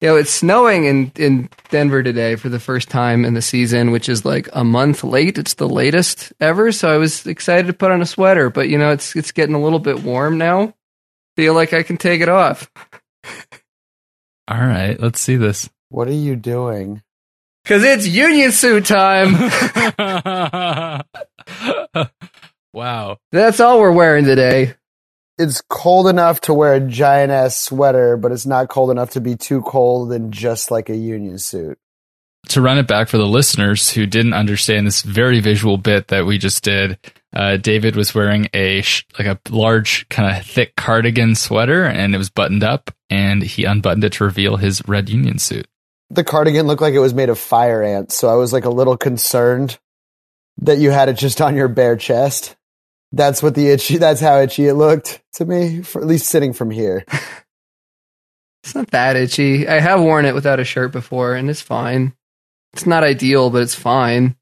[0.00, 3.92] You know, it's snowing in, in Denver today for the first time in the season,
[3.92, 5.38] which is like a month late.
[5.38, 6.70] It's the latest ever.
[6.70, 9.54] So I was excited to put on a sweater, but you know, it's it's getting
[9.54, 10.74] a little bit warm now.
[11.36, 12.70] Feel like I can take it off.
[14.48, 15.68] All right, let's see this.
[15.88, 17.02] What are you doing?
[17.64, 19.34] Cause it's union suit time.
[22.72, 23.18] wow.
[23.32, 24.74] That's all we're wearing today.
[25.38, 29.20] It's cold enough to wear a giant ass sweater, but it's not cold enough to
[29.20, 31.78] be too cold and just like a union suit.
[32.48, 36.26] To run it back for the listeners who didn't understand this very visual bit that
[36.26, 36.98] we just did,
[37.34, 42.14] uh, David was wearing a sh- like a large kind of thick cardigan sweater, and
[42.14, 45.66] it was buttoned up, and he unbuttoned it to reveal his red union suit.
[46.08, 48.70] The cardigan looked like it was made of fire ants, so I was like a
[48.70, 49.78] little concerned
[50.58, 52.55] that you had it just on your bare chest.
[53.12, 53.98] That's what the itchy.
[53.98, 57.04] That's how itchy it looked to me, for at least sitting from here.
[58.66, 59.68] It's not that itchy.
[59.68, 62.14] I have worn it without a shirt before, and it's fine.
[62.72, 64.34] It's not ideal, but it's fine.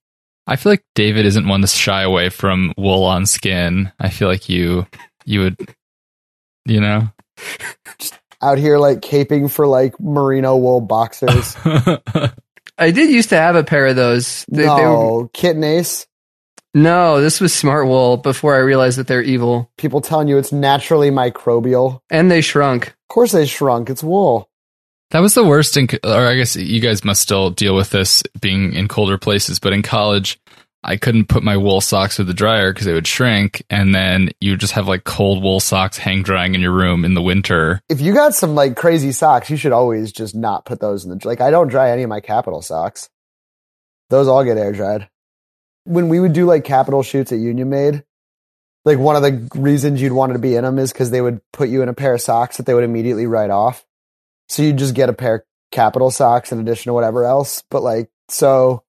[0.46, 3.92] I feel like David isn't one to shy away from wool on skin.
[4.00, 4.86] I feel like you
[5.26, 5.74] you would
[6.64, 7.10] you know
[7.98, 11.54] just Out here, like caping for like merino wool boxers.
[12.78, 14.46] I did used to have a pair of those.
[14.50, 16.06] They, no, they were, kitten ace.
[16.74, 19.70] No, this was smart wool before I realized that they're evil.
[19.78, 22.00] People telling you it's naturally microbial.
[22.10, 22.88] And they shrunk.
[22.88, 23.88] Of course, they shrunk.
[23.90, 24.50] It's wool.
[25.12, 28.24] That was the worst in, or I guess you guys must still deal with this
[28.40, 30.40] being in colder places, but in college,
[30.82, 33.64] I couldn't put my wool socks with the dryer because they would shrink.
[33.70, 37.14] And then you just have like cold wool socks hang drying in your room in
[37.14, 37.80] the winter.
[37.88, 41.10] If you got some like crazy socks, you should always just not put those in
[41.10, 41.40] the like.
[41.40, 43.08] I don't dry any of my Kapital socks.
[44.10, 45.08] Those all get air dried.
[45.84, 48.04] When we would do like Kapital shoots at Union Made,
[48.84, 51.40] like one of the reasons you'd want to be in them is because they would
[51.52, 53.84] put you in a pair of socks that they would immediately write off.
[54.48, 57.62] So you just get a pair of Kapital socks in addition to whatever else.
[57.70, 58.84] But like, so,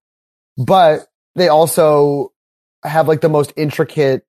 [0.56, 2.32] but they also
[2.84, 4.24] have like the most intricate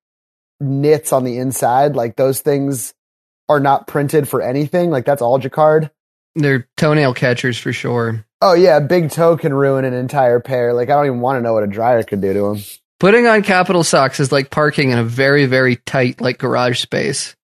[0.60, 1.94] knits on the inside.
[1.94, 2.94] Like those things
[3.48, 4.90] are not printed for anything.
[4.90, 5.90] Like that's all jacquard.
[6.34, 8.24] They're toenail catchers for sure.
[8.40, 10.72] Oh yeah, big toe can ruin an entire pair.
[10.72, 12.62] Like I don't even want to know what a dryer could do to them.
[13.00, 17.34] Putting on Kapital socks is like parking in a very, very tight, like garage space.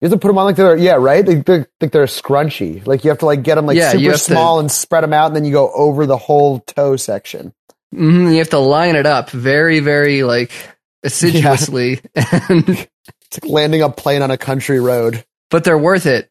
[0.00, 1.26] You have to put them on like they're yeah right.
[1.26, 2.86] Like they're like they're scrunchy.
[2.86, 5.02] Like you have to like get them like Yeah, super have to- small and spread
[5.04, 7.52] them out, and then you go over the whole toe section.
[7.92, 10.52] hmm You have to line it up very, very like
[11.02, 15.24] assiduously, and, It's like landing a plane on a country road.
[15.50, 16.30] but they're worth it.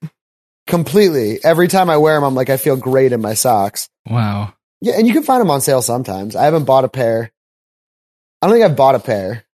[0.68, 1.40] Completely.
[1.44, 3.90] Every time I wear them, I'm like I feel great in my socks.
[4.10, 4.54] Wow.
[4.82, 6.36] Yeah, and you can find them on sale sometimes.
[6.36, 7.32] I haven't bought a pair.
[8.42, 9.46] I don't think I've bought a pair.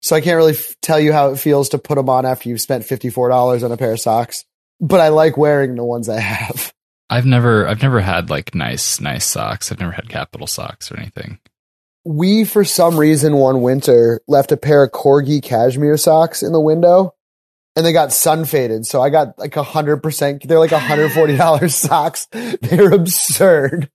[0.00, 2.48] So I can't really f- tell you how it feels to put them on after
[2.48, 4.44] you've spent $54 on a pair of socks.
[4.80, 6.72] But I like wearing the ones I have.
[7.10, 9.70] I've never, I've never had like nice, nice socks.
[9.70, 11.38] I've never had Kapital socks or anything.
[12.04, 16.60] We, for some reason, one winter left a pair of corgi cashmere socks in the
[16.60, 17.14] window
[17.76, 18.86] and they got sun faded.
[18.86, 20.46] So I got like a hundred percent.
[20.46, 22.26] They're like $140 socks.
[22.30, 23.90] They're absurd.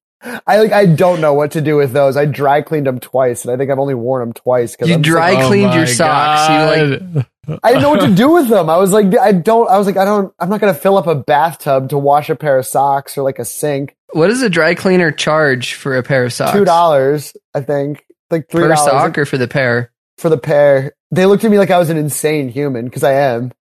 [0.48, 2.18] I like, I don't know what to do with those.
[2.18, 4.76] I dry cleaned them twice and I think I've only worn them twice.
[4.76, 6.50] Cause You I'm dry Oh cleaned my your socks.
[6.50, 8.70] You like I didn't know what to do with them.
[8.70, 10.98] I was like, I don't, I was like, I don't, I'm not going to fill
[10.98, 13.96] up a bathtub to wash a pair of socks or like a sink.
[14.12, 16.52] what does a dry cleaner charge for a pair of socks?
[16.52, 19.92] Two dollars, I think, like three per dollars sock or for the pair?
[20.18, 20.94] for the pair.
[21.12, 23.52] They looked at me like I was an insane human because I am.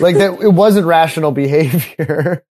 [0.00, 2.44] Like that, it wasn't rational behavior.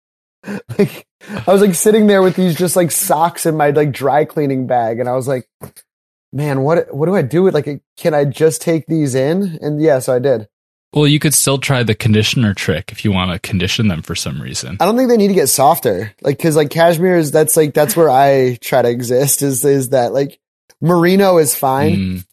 [0.78, 1.08] like
[1.48, 4.68] I was like sitting there with these just like socks in my like dry cleaning
[4.68, 5.48] bag, and I was like,
[6.32, 7.82] man, what what do I do with like?
[7.98, 9.58] Can I just take these in?
[9.62, 10.48] And yeah, so I did.
[10.94, 14.14] Well, you could still try the conditioner trick if you want to condition them for
[14.14, 14.78] some reason.
[14.80, 16.14] I don't think they need to get softer.
[16.22, 19.90] Like, cause like cashmere is, that's like, that's where I try to exist is, is
[19.90, 20.40] that like
[20.82, 21.96] merino is fine.
[21.96, 22.26] Mm,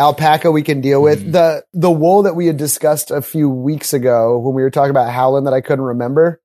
[0.00, 1.22] Alpaca we can deal with.
[1.22, 1.32] Mm.
[1.32, 4.90] The, the wool that we had discussed a few weeks ago when we were talking
[4.90, 6.40] about Howland that I couldn't remember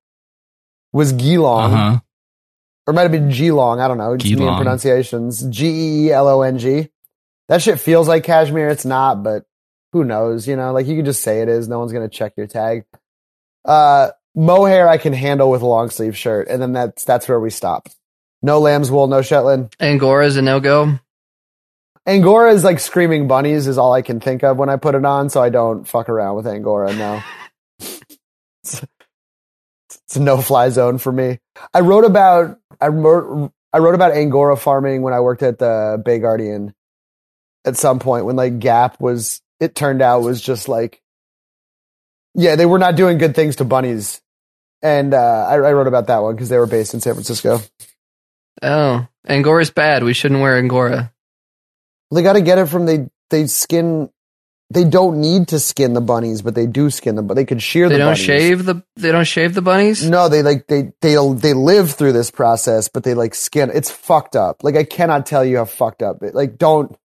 [0.91, 1.99] was Geelong uh-huh.
[2.85, 3.79] or it might have been Geelong.
[3.79, 4.13] I don't know.
[4.13, 4.57] It's me and Geelong.
[4.57, 5.41] pronunciations.
[5.49, 6.89] G E L O N G.
[7.47, 8.69] That shit feels like cashmere.
[8.69, 9.45] It's not, but
[9.93, 10.47] who knows?
[10.47, 11.67] You know, like you can just say it is.
[11.69, 12.83] No one's going to check your tag.
[13.63, 16.49] Uh, mohair I can handle with a long sleeve shirt.
[16.49, 17.87] And then that's, that's where we stop.
[18.41, 19.75] No lamb's wool, no Shetland.
[19.79, 20.99] Angora's a no go.
[22.07, 25.05] Angora is like screaming bunnies is all I can think of when I put it
[25.05, 25.29] on.
[25.29, 27.23] So I don't fuck around with Angora now.
[27.79, 28.85] it's,
[29.89, 31.39] it's a no fly zone for me.
[31.73, 36.01] I wrote about, I wrote, I wrote about Angora farming when I worked at the
[36.03, 36.73] Bay Guardian
[37.65, 41.01] at some point when like Gap was, it turned out was just like,
[42.35, 44.21] yeah, they were not doing good things to bunnies
[44.85, 47.59] and uh, I, I wrote about that one because they were based in San Francisco.
[48.61, 50.03] Oh, Angora's bad.
[50.03, 51.11] We shouldn't wear Angora.
[52.11, 54.09] They got to get it from they they skin.
[54.71, 57.27] They don't need to skin the bunnies, but they do skin them.
[57.27, 58.19] But they could shear They the don't bunnies.
[58.25, 58.83] shave the.
[58.95, 60.07] They don't shave the bunnies.
[60.09, 63.69] No, they like they they they live through this process, but they like skin.
[63.73, 64.63] It's fucked up.
[64.63, 66.23] Like I cannot tell you how fucked up.
[66.23, 66.95] It, like don't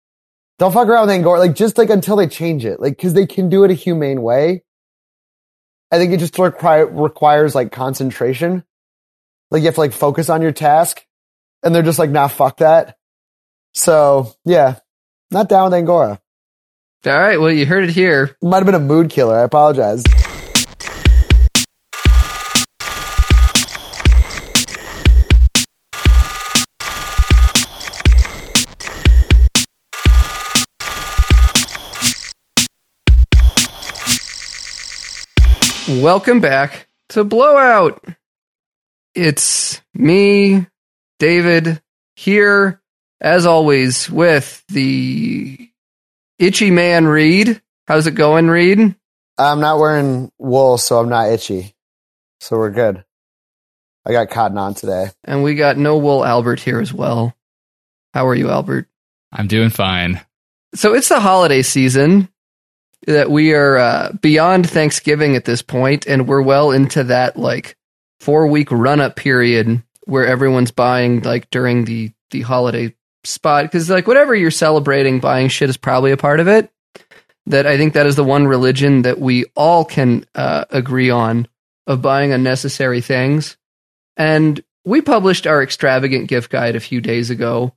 [0.59, 1.39] don't fuck around with Angora.
[1.39, 2.81] Like just like until they change it.
[2.81, 4.63] Like because they can do it a humane way.
[5.93, 8.65] I think it just require, requires like concentration.
[9.51, 11.05] Like you have to like focus on your task,
[11.63, 12.97] and they're just like, nah, fuck that.
[13.75, 14.79] So yeah,
[15.31, 16.21] not down with Angora.
[17.07, 17.41] All right.
[17.41, 18.37] Well, you heard it here.
[18.43, 19.39] Might have been a mood killer.
[19.39, 20.05] I apologize.
[35.89, 38.05] Welcome back to Blowout.
[39.15, 40.67] It's me,
[41.19, 41.83] David,
[42.15, 42.81] here
[43.21, 45.71] as always with the
[46.39, 47.61] itchy man Reed.
[47.87, 48.95] How's it going, Reed?
[49.39, 51.75] I'm not wearing wool, so I'm not itchy.
[52.41, 53.05] So we're good.
[54.07, 55.09] I got cotton on today.
[55.25, 57.35] And we got no wool Albert here as well.
[58.15, 58.89] How are you, Albert?
[59.33, 60.21] I'm doing fine.
[60.75, 62.29] So it's the holiday season
[63.07, 67.77] that we are uh, beyond Thanksgiving at this point, and we're well into that like
[68.21, 72.95] four week run up period where everyone's buying like during the the holiday
[73.25, 76.71] spot because like whatever you're celebrating, buying shit is probably a part of it.
[77.47, 81.49] That I think that is the one religion that we all can uh, agree on
[81.87, 83.57] of buying unnecessary things.
[84.17, 87.75] And we published our extravagant gift guide a few days ago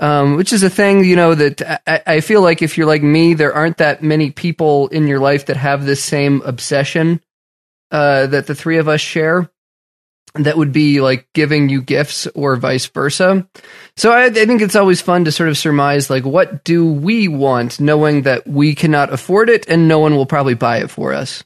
[0.00, 3.02] um, which is a thing you know that I, I feel like if you're like
[3.02, 7.22] me, there aren't that many people in your life that have this same obsession
[7.90, 9.50] uh, that the three of us share.
[10.34, 13.48] That would be like giving you gifts or vice versa.
[13.96, 17.26] So I, I think it's always fun to sort of surmise like what do we
[17.26, 21.12] want, knowing that we cannot afford it and no one will probably buy it for
[21.12, 21.42] us.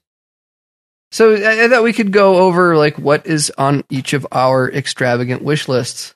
[1.12, 4.70] So I, I thought we could go over like what is on each of our
[4.70, 6.14] extravagant wish lists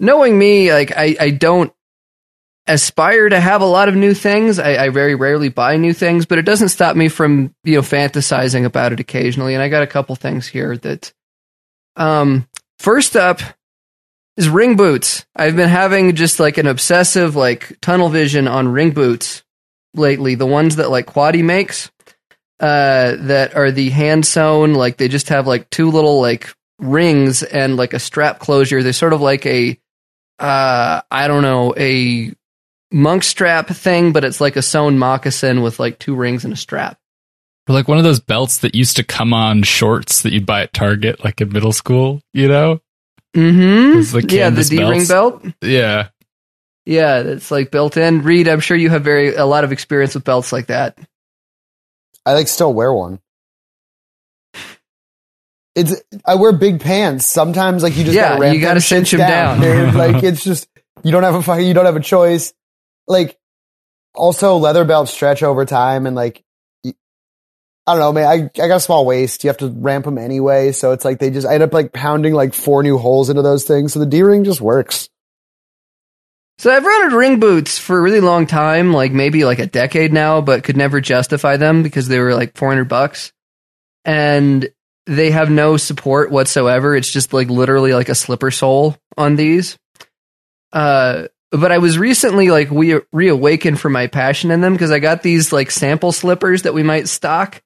[0.00, 1.72] knowing me, like I, I don't
[2.66, 4.58] aspire to have a lot of new things.
[4.58, 7.82] I, I very rarely buy new things, but it doesn't stop me from you know
[7.82, 9.54] fantasizing about it occasionally.
[9.54, 11.12] And I got a couple things here that,
[11.98, 12.48] um,
[12.78, 13.40] first up
[14.36, 15.26] is ring boots.
[15.36, 19.42] I've been having just like an obsessive like tunnel vision on ring boots
[19.94, 20.34] lately.
[20.36, 21.90] The ones that like Quoddy makes,
[22.60, 24.74] uh, that are the hand sewn.
[24.74, 28.82] Like they just have like two little like rings and like a strap closure.
[28.82, 29.78] They're sort of like a
[30.38, 32.32] uh, I don't know, a
[32.92, 36.56] monk strap thing, but it's like a sewn moccasin with like two rings and a
[36.56, 36.98] strap.
[37.68, 40.62] Or like one of those belts that used to come on shorts that you'd buy
[40.62, 42.80] at Target, like in middle school, you know?
[43.36, 43.98] Mm-hmm.
[44.00, 45.44] It's the yeah, the D ring belt.
[45.60, 46.08] Yeah.
[46.86, 48.22] Yeah, it's like built in.
[48.22, 50.98] Reed, I'm sure you have very a lot of experience with belts like that.
[52.24, 53.20] I like still wear one.
[55.74, 55.94] It's
[56.26, 57.26] I wear big pants.
[57.26, 59.60] Sometimes like you just Yeah, gotta ramp you gotta them cinch shits 'em down.
[59.60, 59.94] dude.
[59.94, 60.66] like it's just
[61.04, 62.52] you don't have a fucking you don't have a choice.
[63.06, 63.38] Like
[64.14, 66.47] also leather belts stretch over time and like y-
[67.88, 68.26] I don't know, man.
[68.26, 69.42] I I got a small waist.
[69.42, 71.94] You have to ramp them anyway, so it's like they just I end up like
[71.94, 73.94] pounding like four new holes into those things.
[73.94, 75.08] So the D ring just works.
[76.58, 80.12] So I've rented ring boots for a really long time, like maybe like a decade
[80.12, 83.32] now, but could never justify them because they were like 400 bucks.
[84.04, 84.68] And
[85.06, 86.94] they have no support whatsoever.
[86.94, 89.78] It's just like literally like a slipper sole on these.
[90.72, 94.98] Uh, but I was recently like we reawakened for my passion in them because I
[94.98, 97.62] got these like sample slippers that we might stock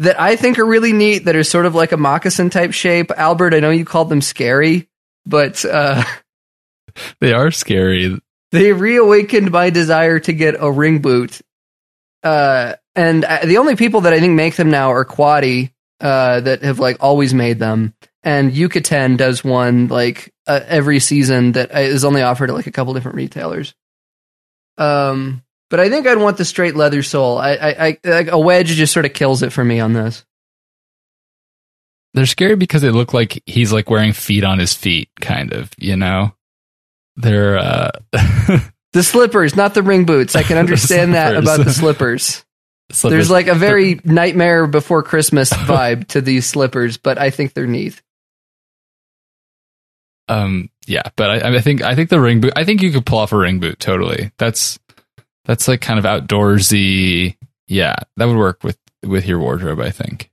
[0.00, 3.10] that I think are really neat that are sort of like a moccasin type shape.
[3.16, 4.88] Albert, I know you called them scary,
[5.24, 6.02] but uh
[7.20, 8.18] They are scary.
[8.50, 11.40] they reawakened my desire to get a ring boot.
[12.22, 16.40] Uh, and I, the only people that I think make them now are Quoddy, uh,
[16.40, 17.94] that have like always made them.
[18.22, 22.72] And Yuketen does one like uh, every season that is only offered at like a
[22.72, 23.74] couple different retailers.
[24.76, 27.38] Um, but I think I'd want the straight leather sole.
[27.38, 30.24] I, I, I like a wedge just sort of kills it for me on this.
[32.12, 35.70] They're scary because they look like he's like wearing feet on his feet, kind of,
[35.78, 36.34] you know?
[37.16, 37.90] They're uh
[38.92, 40.34] The slippers, not the ring boots.
[40.34, 42.44] I can understand that about the slippers.
[42.90, 43.14] slippers.
[43.14, 47.68] There's like a very nightmare before Christmas vibe to these slippers, but I think they're
[47.68, 48.02] neat.
[50.28, 53.06] um yeah, but I I think I think the ring boot I think you could
[53.06, 54.32] pull off a ring boot totally.
[54.38, 54.80] That's
[55.44, 57.36] that's like kind of outdoorsy.
[57.66, 60.30] Yeah, that would work with with your wardrobe, I think.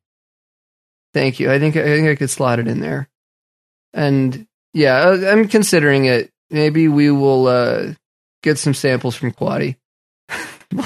[1.14, 1.52] Thank you.
[1.52, 3.10] I think I think I could slot it in there.
[3.94, 6.32] And yeah, uh, I'm considering it.
[6.50, 7.94] Maybe we will uh,
[8.44, 9.76] get some samples from Quoddy.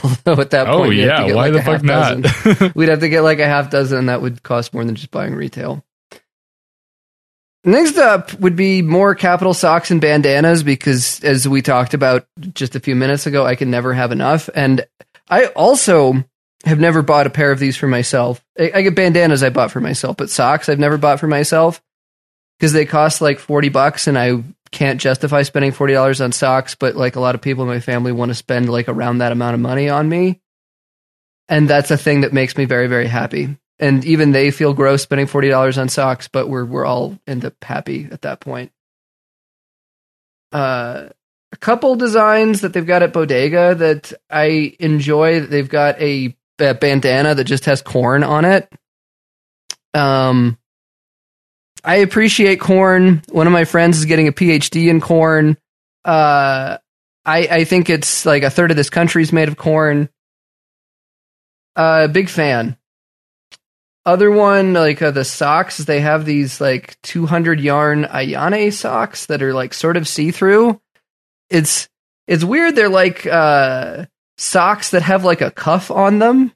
[0.04, 2.76] Although at that Oh point, to yeah, why like the fuck not?
[2.76, 5.12] We'd have to get like a half dozen, and that would cost more than just
[5.12, 5.84] buying retail.
[7.64, 12.76] Next up would be more Kapital socks and bandanas because, as we talked about just
[12.76, 14.50] a few minutes ago, I can never have enough.
[14.56, 14.86] And
[15.30, 16.26] I also
[16.66, 18.44] have never bought a pair of these for myself.
[18.60, 21.82] I, I get bandanas I bought for myself, but socks I've never bought for myself
[22.58, 26.74] because they cost like 40 bucks and I can't justify spending $40 on socks.
[26.74, 29.32] But like a lot of people in my family want to spend like around that
[29.32, 30.42] amount of money on me.
[31.48, 33.58] And that's a thing that makes me very, very happy.
[33.82, 37.56] And even they feel gross spending $40 on socks, but we're, we're all end up
[37.64, 38.72] happy at that point.
[40.52, 41.10] Uh,
[41.52, 45.42] a couple designs that they've got at Bodega that I enjoy.
[45.42, 48.72] They've got a, a bandana that just has corn on it.
[49.94, 50.58] Um,
[51.84, 53.24] I appreciate corn.
[53.30, 55.58] One of my friends is getting a PhD in corn.
[56.06, 56.78] Uh,
[57.26, 60.10] I I think it's like a third of this country is made of corn.
[61.76, 62.78] Uh, big fan.
[64.06, 65.78] Other one like uh, the socks.
[65.78, 70.82] They have these like 200 yarn Ayane socks that are like sort of see through.
[71.50, 71.88] It's
[72.28, 72.76] it's weird.
[72.76, 74.06] They're like uh,
[74.38, 76.52] socks that have like a cuff on them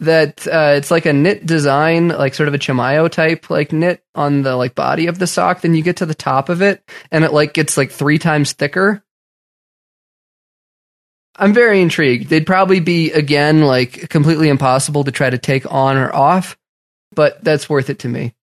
[0.00, 4.02] that uh, it's like a knit design, like sort of a Chimayo type like knit
[4.14, 5.60] on the like body of the sock.
[5.60, 8.52] Then you get to the top of it, and it like gets like three times
[8.52, 9.02] thicker.
[11.36, 12.28] I'm very intrigued.
[12.28, 16.56] They'd probably be again like completely impossible to try to take on or off,
[17.14, 18.34] but that's worth it to me.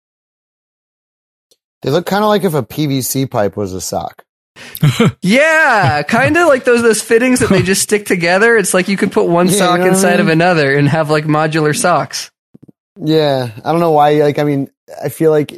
[1.83, 4.25] They look kind of like if a PVC pipe was a sock.
[5.23, 8.57] Yeah, kind of like those those fittings that they just stick together.
[8.57, 10.75] It's like you could put one Yeah, you sock know what I inside of another
[10.77, 12.31] and have like modular socks.
[12.97, 14.15] Yeah, I don't know why.
[14.23, 14.71] Like, I mean,
[15.03, 15.53] I feel like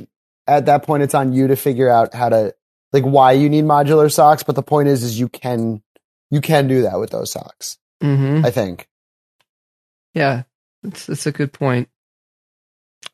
[0.46, 2.54] at that point it's on you to figure out how to
[2.92, 4.42] like why you need modular socks.
[4.42, 5.82] But the point is, is you can
[6.32, 7.78] you can do that with those socks.
[8.00, 8.88] hmm I think.
[10.14, 10.42] Yeah,
[10.82, 11.88] that's that's a good point.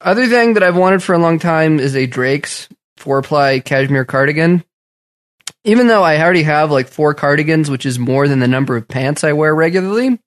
[0.01, 4.05] Other thing that I've wanted for a long time is a Drake's four ply cashmere
[4.05, 4.65] cardigan.
[5.65, 8.87] Even though I already have like four cardigans, which is more than the number of
[8.87, 10.19] pants I wear regularly.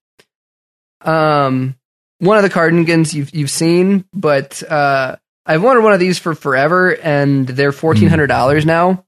[1.00, 1.76] Um,
[2.20, 6.36] one of the cardigans you've you've seen, but uh, I've wanted one of these for
[6.36, 9.06] forever, and they're fourteen hundred dollars now,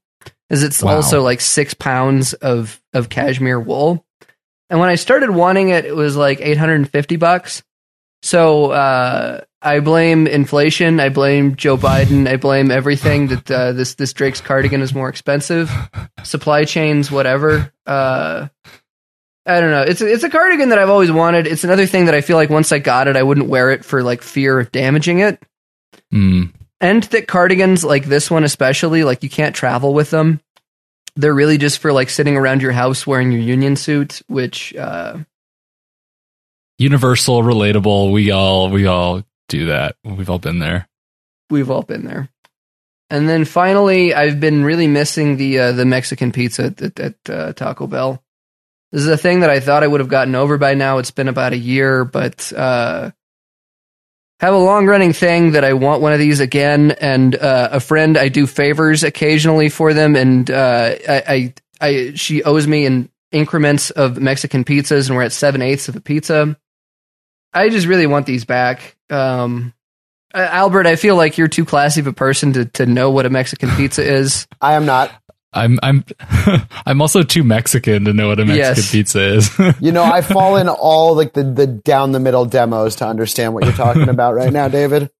[0.50, 0.96] as it's Wow.
[0.96, 4.04] also like six pounds of of cashmere wool.
[4.70, 7.62] And when I started wanting it, it was like eight hundred and fifty bucks.
[8.22, 10.98] So uh, I blame inflation.
[10.98, 12.26] I blame Joe Biden.
[12.26, 15.70] I blame everything that uh, this this Drake's cardigan is more expensive.
[16.22, 17.70] Supply chains, whatever.
[17.86, 18.48] Uh,
[19.46, 19.82] I don't know.
[19.82, 21.46] It's a, it's a cardigan that I've always wanted.
[21.46, 23.84] It's another thing that I feel like once I got it, I wouldn't wear it
[23.84, 25.42] for like fear of damaging it.
[26.10, 26.44] Hmm.
[26.80, 30.40] And thick cardigans like this one, especially, like you can't travel with them.
[31.16, 35.18] They're really just for like sitting around your house wearing your union suit, which uh,
[36.78, 38.12] Universal, relatable.
[38.12, 39.96] We all we all do that.
[40.02, 40.88] We've all been there.
[41.50, 42.28] we've all been there.
[43.10, 47.52] And then finally, I've been really missing the uh, the Mexican pizza at, at, uh,
[47.52, 48.22] Taco Bell.
[48.90, 50.98] This is a thing that I thought I would have gotten over by now.
[50.98, 53.12] It's been about a year, but uh,
[54.44, 56.92] have a long running thing that I want one of these again.
[56.92, 62.12] And uh, a friend, I do favors occasionally for them, and uh, I, I, I
[62.14, 66.00] she owes me in increments of Mexican pizzas, and we're at seven eighths of a
[66.00, 66.56] pizza.
[67.52, 68.96] I just really want these back.
[69.10, 69.72] Um,
[70.34, 73.30] Albert, I feel like you're too classy of a person to, to know what a
[73.30, 74.48] Mexican pizza is.
[74.60, 75.12] I am not.
[75.54, 76.04] I'm I'm
[76.86, 78.90] I'm also too Mexican to know what a Mexican Yes.
[78.92, 79.50] pizza is.
[79.80, 83.54] You know, I fall in all like the the down the middle demos to understand
[83.54, 85.10] what you're talking about right now, David.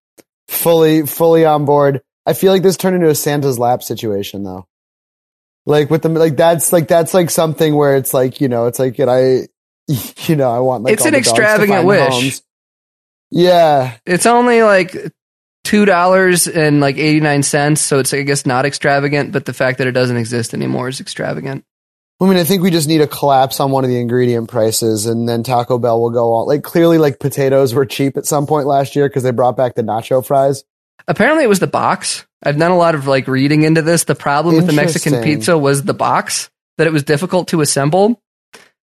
[0.49, 2.03] Fully, fully on board.
[2.27, 4.67] I feel like this turned into a Santa's lap situation though.
[5.67, 8.79] Like with the like that's like that's like something where it's like you know it's
[8.79, 9.49] like and I
[10.27, 12.13] you know I want like It's all an the dogs to extravagant find wish.
[12.13, 12.43] homes.
[13.31, 14.95] Yeah, It's only like
[15.65, 19.53] two dollars and like eighty nine cents, so it's I guess not extravagant, but the
[19.53, 21.65] fact that it doesn't exist anymore is extravagant.
[22.21, 25.07] I mean, I think we just need a collapse on one of the ingredient prices,
[25.07, 26.47] and then Taco Bell will go on.
[26.47, 29.75] Like clearly, like potatoes were cheap at some point last year because they brought back
[29.75, 30.63] the nacho fries.
[31.09, 32.25] Apparently, it was the box.
[32.43, 34.05] I've done a lot of like reading into this.
[34.05, 38.23] The problem with the Mexican pizza was the box that it was difficult to assemble,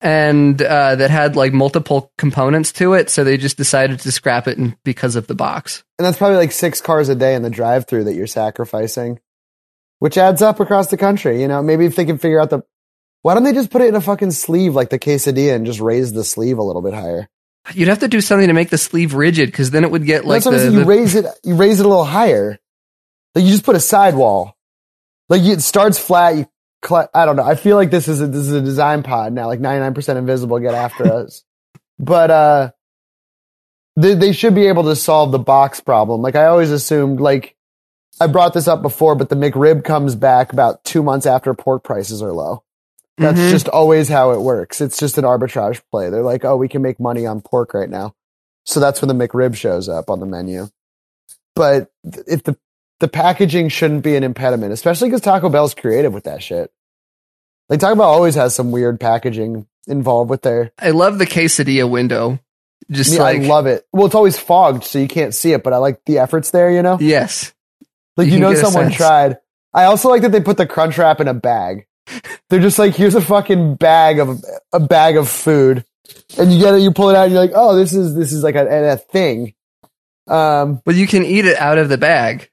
[0.06, 3.10] and uh, that had like multiple components to it.
[3.10, 5.84] So they just decided to scrap it because of the box.
[5.98, 9.20] And that's probably like six cars a day in the drive through that you're sacrificing,
[9.98, 11.42] which adds up across the country.
[11.42, 12.62] You know, maybe if they can figure out the,
[13.24, 15.80] why don't they just put it in a fucking sleeve like the quesadilla and just
[15.80, 17.28] raise the sleeve a little bit higher?
[17.74, 20.24] You'd have to do something to make the sleeve rigid because then it would get
[20.24, 20.72] like That's the.
[20.72, 21.26] You the- raise it.
[21.44, 22.60] You raise it a little higher.
[23.34, 24.56] Like you just put a sidewall.
[25.30, 26.36] Like it starts flat.
[26.36, 26.48] You,
[26.86, 27.44] cl- I don't know.
[27.44, 29.48] I feel like this is a, this is a design pod now.
[29.48, 31.44] Like 99% invisible get after us.
[32.00, 32.72] But uh,
[33.96, 36.22] they they should be able to solve the box problem.
[36.22, 37.20] Like I always assumed.
[37.20, 37.56] Like
[38.20, 41.84] I brought this up before, but the McRib comes back about two months after pork
[41.84, 42.64] prices are low.
[43.18, 43.50] That's Mhm.
[43.52, 44.82] just always how it works.
[44.82, 46.10] It's just an arbitrage play.
[46.10, 48.14] They're like, oh, we can make money on pork right now.
[48.66, 50.68] So that's when the McRib shows up on the menu.
[51.56, 52.58] But if the,
[53.00, 56.72] the packaging shouldn't be an impediment, especially because Taco Bell's creative with that shit.
[57.70, 60.72] Like Taco Bell always has some weird packaging involved with their.
[60.80, 62.40] I love the quesadilla window.
[62.92, 63.88] Just Yeah, like I love it.
[63.92, 66.72] Well, it's always fogged, so you can't see it, but I like the efforts there,
[66.72, 66.98] you know?
[67.00, 67.54] yes,
[68.16, 69.38] Like, You you, know, someone tried.
[69.74, 71.88] I also like that they put the crunch wrap in a bag.
[72.50, 75.84] They're just like, here's a fucking bag of a bag of food,
[76.38, 78.32] and you get it, you pull it out, and you're like, oh, this is this
[78.32, 79.56] is like a, a thing.
[80.28, 82.52] Um, but you can eat it out of the bag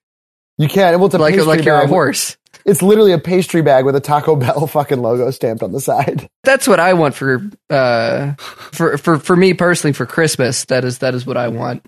[0.63, 0.97] you can't.
[0.99, 2.37] Well, it's a like pastry like you're a horse.
[2.65, 6.29] It's literally a pastry bag with a Taco Bell fucking logo stamped on the side.
[6.45, 10.65] That's what I want for uh for for for me personally for Christmas.
[10.67, 11.87] That is that is what I want.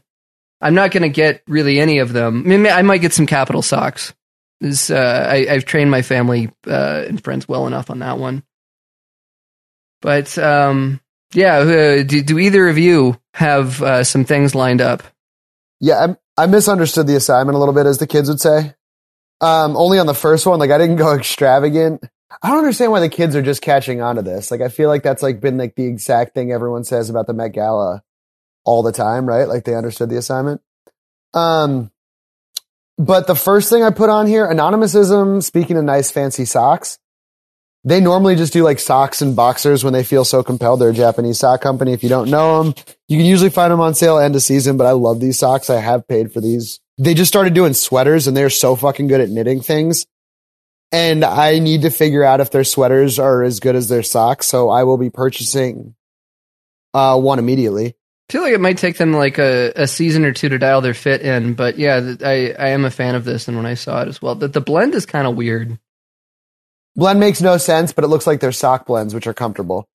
[0.61, 2.43] I'm not going to get really any of them.
[2.47, 4.15] I, mean, I might get some Kapital socks.
[4.63, 8.45] Uh, I, I've trained my family uh, and friends well enough on that one.
[10.01, 11.01] But um,
[11.35, 15.03] yeah, uh, do, do either of you have uh, some things lined up?
[15.81, 18.75] Yeah, I, I misunderstood the assignment a little bit, as the kids would say.
[19.41, 22.05] Um, only on the first one, like I didn't go extravagant.
[22.43, 24.51] I don't understand why the kids are just catching on to this.
[24.51, 27.35] Like I feel like that's like been like the exact thing everyone says about the
[27.35, 28.03] Met Gala
[28.65, 29.47] all the time, right?
[29.47, 30.61] Like they understood the assignment.
[31.33, 31.91] Um,
[32.99, 35.41] but the first thing I put on here, Anonymous Ism.
[35.41, 36.99] Speaking of nice fancy socks,
[37.85, 40.81] they normally just do like socks and boxers when they feel so compelled.
[40.81, 41.93] They're a Japanese sock company.
[41.93, 42.75] If you don't know them,
[43.09, 44.77] you can usually find them on sale end of season.
[44.77, 45.69] But I love these socks.
[45.69, 46.81] I have paid for these.
[46.97, 50.07] They just started doing sweaters, and they're so fucking good at knitting things.
[50.93, 54.47] And I need to figure out if their sweaters are as good as their socks.
[54.47, 55.95] So I will be purchasing
[56.95, 57.97] uh, one immediately.
[58.31, 60.81] I feel like it might take them like a, a season or two to dial
[60.81, 63.75] their fit in, but yeah, I, I am a fan of this, and when I
[63.75, 65.79] saw it as well, the, the blend is kind of weird.
[66.97, 69.89] Blend makes no sense, but it looks like they're sock blends, which are comfortable.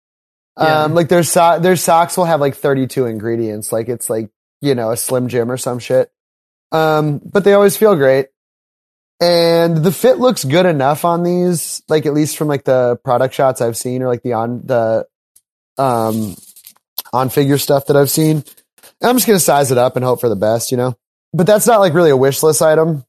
[0.58, 0.84] Yeah.
[0.84, 3.70] Um, like their so- their socks will have like 32 ingredients.
[3.70, 4.30] Like it's like,
[4.60, 6.10] you know, a Slim Jim or some shit.
[6.72, 8.26] Um, but they always feel great.
[9.20, 13.34] And the fit looks good enough on these, like at least from like the product
[13.34, 15.06] shots I've seen or like the on the,
[15.76, 16.36] um,
[17.12, 18.44] on figure stuff that I've seen.
[19.00, 20.96] And I'm just going to size it up and hope for the best, you know?
[21.32, 23.04] But that's not like really a wish list item.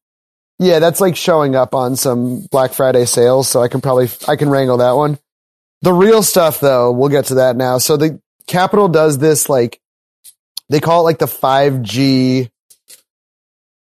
[0.59, 3.47] Yeah, that's like showing up on some Black Friday sales.
[3.47, 5.17] So I can probably, I can wrangle that one.
[5.81, 7.77] The real stuff though, we'll get to that now.
[7.77, 9.79] So the Kapital does this like,
[10.67, 12.49] they call it like the 5G.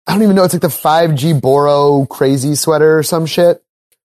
[0.07, 0.45] I don't even know.
[0.45, 3.63] It's like the 5G Boro crazy sweater or some shit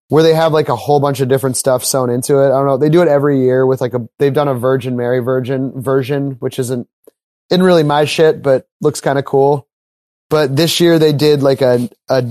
[0.08, 2.48] where they have like a whole bunch of different stuff sewn into it.
[2.48, 2.78] I don't know.
[2.78, 6.32] They do it every year with like a, they've done a Virgin Mary Virgin version,
[6.40, 6.88] which isn't,
[7.50, 9.68] isn't really my shit, but looks kind of cool.
[10.30, 12.26] But this year they did like a, a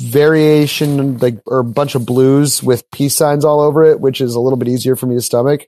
[0.00, 4.34] variation, like, or a bunch of blues with peace signs all over it, which is
[4.34, 5.66] a little bit easier for me to stomach.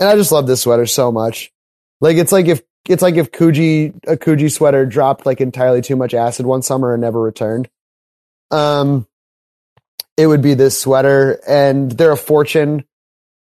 [0.00, 1.52] And I just love this sweater so much.
[2.00, 5.96] Like, it's like if, it's like if Coogi, a Coogi sweater dropped like entirely too
[5.96, 7.68] much acid one summer and never returned.
[8.50, 9.06] Um,
[10.16, 12.84] it would be this sweater and they're a fortune.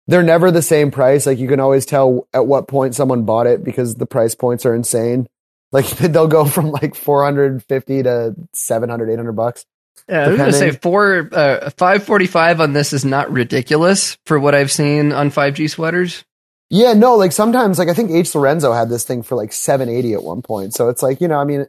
[0.07, 1.25] They're never the same price.
[1.25, 4.65] Like you can always tell at what point someone bought it because the price points
[4.65, 5.27] are insane.
[5.71, 9.65] Like they'll go from like 450 to 700, 800 bucks.
[10.07, 14.17] Yeah, I was gonna say four uh, five forty five on this is not ridiculous
[14.25, 16.23] for what I've seen on five G sweaters.
[16.69, 18.33] Yeah, no, like sometimes, like I think H.
[18.33, 20.73] Lorenzo had this thing for like 780 at one point.
[20.73, 21.67] So it's like, you know, I mean,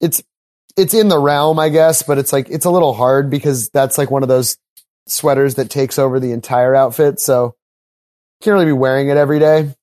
[0.00, 0.22] it's,
[0.76, 3.98] it's in the realm, I guess, but it's like, it's a little hard because that's
[3.98, 4.56] like one of those
[5.06, 7.20] sweaters that takes over the entire outfit.
[7.20, 7.56] So
[8.40, 9.74] can't really be wearing it every day.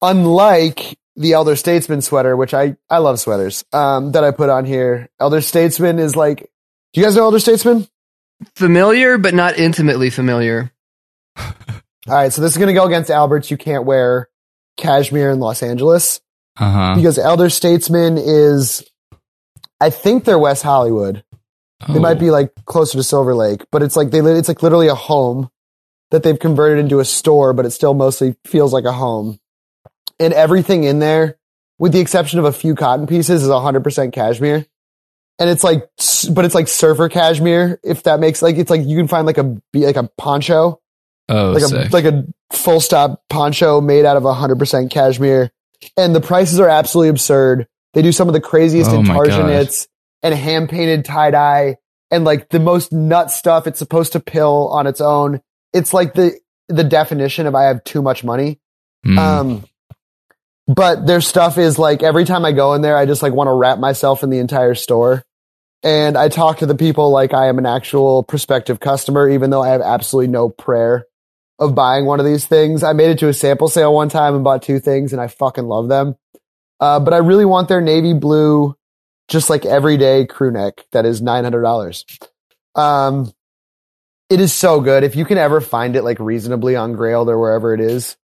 [0.00, 4.64] Unlike the Elder Statesman sweater, which I, I love sweaters, um, that I put on
[4.64, 5.08] here.
[5.20, 6.50] Elder Statesman is like,
[6.96, 7.86] do you guys know Elder Statesman?
[8.54, 10.72] Familiar, but not intimately familiar.
[11.36, 11.44] All
[12.08, 12.32] right.
[12.32, 13.50] So this is going to go against Albert's.
[13.50, 14.30] You can't wear
[14.78, 16.22] cashmere in Los Angeles.
[16.56, 16.94] Uh huh.
[16.96, 18.82] because Elder Statesman is,
[19.78, 21.22] I think they're West Hollywood.
[21.86, 24.88] They might be like closer to Silver Lake, but it's like they it's like literally
[24.88, 25.50] a home
[26.12, 29.38] that they've converted into a store, but it still mostly feels like a home.
[30.18, 31.36] And everything in there,
[31.78, 34.64] with the exception of a few cotton pieces, is 100% cashmere.
[35.38, 35.82] And it's like,
[36.32, 39.38] but it's like surfer cashmere, if that makes like, it's like you can find like
[39.38, 40.80] a, like a poncho
[41.28, 41.90] Oh, like sick.
[41.90, 45.50] a like a full stop poncho made out of 100% cashmere
[45.96, 47.66] and the prices are absolutely absurd.
[47.94, 49.88] They do some of the craziest Oh intarsianates
[50.22, 51.76] and hand painted tie dye
[52.10, 53.66] and like the most nut stuff.
[53.66, 55.40] It's supposed to pill on its own.
[55.72, 58.60] It's like the the definition of I have too much money.
[59.04, 59.18] Mm.
[59.18, 59.64] Um,
[60.68, 63.48] but their stuff is like every time I go in there, I just like want
[63.48, 65.24] to wrap myself in the entire store.
[65.82, 69.62] And I talk to the people like I am an actual prospective customer, even though
[69.62, 71.06] I have absolutely no prayer
[71.58, 72.82] of buying one of these things.
[72.82, 75.28] I made it to a sample sale one time and bought two things and I
[75.28, 76.16] fucking love them.
[76.80, 78.76] Uh, but I really want their navy blue,
[79.28, 82.28] just like everyday crew neck that is $900.
[82.74, 83.32] Um,
[84.28, 85.04] it is so good.
[85.04, 88.16] If you can ever find it like reasonably on Grailed or wherever it is,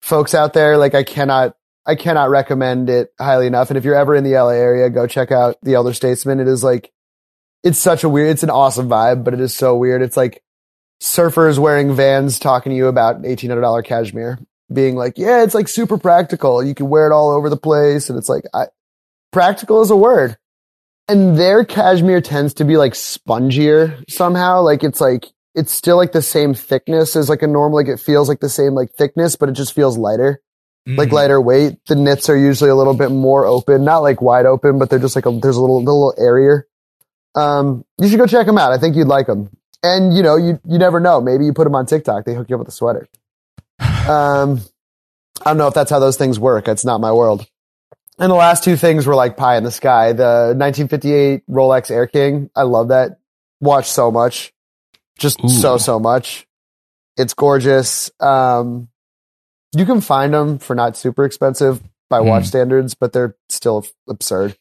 [0.00, 3.70] folks out there, like I cannot, I cannot recommend it highly enough.
[3.70, 6.40] And if you're ever in the LA area, go check out the Elder Statesman.
[6.40, 6.92] It is like,
[7.62, 10.02] it's such a weird, it's an awesome vibe, but it is so weird.
[10.02, 10.42] It's like
[11.02, 14.38] surfers wearing vans talking to you about $1,800 cashmere
[14.72, 16.62] being like, yeah, it's like super practical.
[16.62, 18.08] You can wear it all over the place.
[18.08, 18.66] And it's like, I,
[19.32, 20.36] practical is a word.
[21.08, 24.62] And their cashmere tends to be like spongier somehow.
[24.62, 27.98] Like it's like, it's still like the same thickness as like a normal, like it
[27.98, 30.40] feels like the same like thickness, but it just feels lighter,
[30.96, 31.12] like Mhm.
[31.12, 31.78] lighter weight.
[31.86, 34.98] The knits are usually a little bit more open, not like wide open, but they're
[34.98, 36.66] just like a, there's a little, little airier.
[37.34, 38.72] Um, you should go check them out.
[38.72, 39.50] I think you'd like them.
[39.82, 41.20] And you know, you, you never know.
[41.20, 42.24] Maybe you put them on TikTok.
[42.24, 43.08] They hook you up with a sweater.
[44.08, 44.60] Um,
[45.44, 46.68] I don't know if that's how those things work.
[46.68, 47.46] It's not my world.
[48.18, 50.12] And the last two things were like pie in the sky.
[50.12, 52.50] The 1958 Rolex Air King.
[52.56, 53.18] I love that
[53.60, 54.52] watch so much.
[55.18, 55.48] Just Ooh.
[55.48, 56.46] so, so much.
[57.16, 58.10] It's gorgeous.
[58.20, 58.88] Um,
[59.72, 62.48] you can find them for not super expensive by watch Hmm.
[62.48, 64.56] standards, but they're still absurd.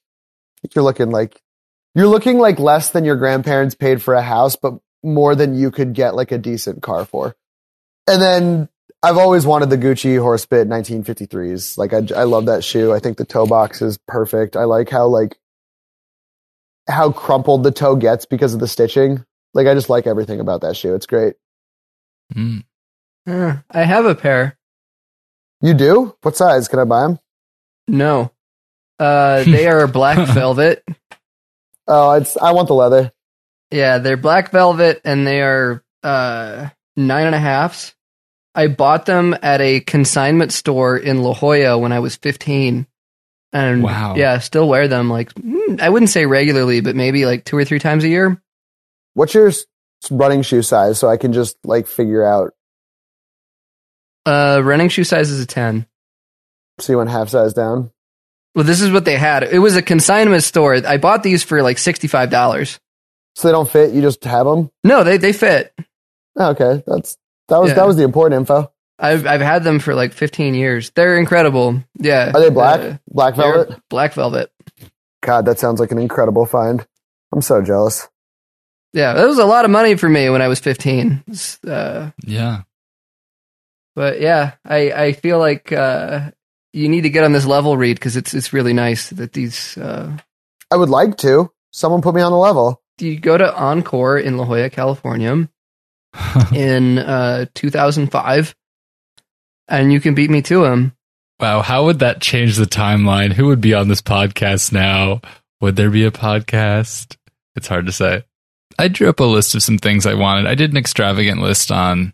[0.76, 1.41] You're looking like,
[1.95, 5.72] you're looking like less than your grandparents paid for a house, but more than you
[5.72, 7.36] could get like a decent car for.
[8.08, 8.69] And then
[9.02, 11.78] I've always wanted the Gucci Horsebit 1953s.
[11.78, 12.93] Like I, I love that shoe.
[12.93, 14.56] I think the toe box is perfect.
[14.56, 15.38] I like how like
[16.88, 19.24] how crumpled the toe gets because of the stitching.
[19.54, 20.93] Like I just like everything about that shoe.
[20.95, 21.36] It's great.
[22.36, 22.63] Mm.
[23.26, 24.58] I have a pair.
[25.62, 26.15] You do?
[26.22, 26.67] What size?
[26.67, 27.19] Can I buy them?
[27.88, 28.32] No.
[29.00, 30.84] Uh, they are black velvet.
[31.88, 33.12] Oh, it's I want the leather.
[33.72, 37.93] Yeah, they're black velvet and they are uh nine and a halfs.
[38.56, 42.88] I bought them at a consignment store in La Jolla when I was 15.
[43.52, 44.15] And Wow.
[44.15, 47.65] yeah, still wear them like mm, I wouldn't say regularly, but maybe like two or
[47.65, 48.41] three times a year.
[49.13, 49.52] What's your
[50.12, 52.54] running shoe size so I can just like figure out
[54.30, 55.86] Uh running shoe size is a 10.
[56.80, 57.92] so you went half size down?
[58.56, 59.44] Well, this is what they had.
[59.44, 60.76] It was a consignment store.
[60.86, 62.80] I bought these for like $65.
[63.36, 64.70] So they don't fit, you just have them?
[64.84, 65.74] No, they they fit.
[66.38, 66.84] Oh, okay.
[66.86, 67.76] That's that was Yeah.
[67.76, 68.72] that was the important info.
[68.98, 70.89] I've I've had them for like 15 years.
[70.92, 71.82] They're incredible.
[71.98, 72.32] Yeah.
[72.34, 72.80] Are they black?
[72.82, 73.80] Uh, Black velvet?
[73.89, 74.52] Black velvet.
[75.22, 76.86] God, that sounds like an incredible find.
[77.34, 78.08] I'm so jealous.
[78.94, 81.24] Yeah, that was a lot of money for me when I was 15.
[81.68, 82.62] Uh, Yeah.
[83.99, 86.31] But yeah, I, I feel like uh,
[86.71, 89.77] you need to get on this level Reed because it's it's really nice that these.
[89.77, 90.15] Uh,
[90.71, 91.51] I would like to.
[91.73, 92.81] Someone put me on the level.
[92.97, 95.49] Do you go to Encore in La Jolla, California,
[96.55, 98.55] in uh, 2005,
[99.67, 100.93] and you can beat me to him.
[101.41, 101.62] wow.
[101.62, 103.33] How would that change the timeline?
[103.33, 105.19] Who would be on this podcast now?
[105.59, 107.17] Would there be a podcast?
[107.57, 108.23] It's hard to say.
[108.77, 110.47] I drew up a list of some things I wanted.
[110.47, 112.13] I did an extravagant list on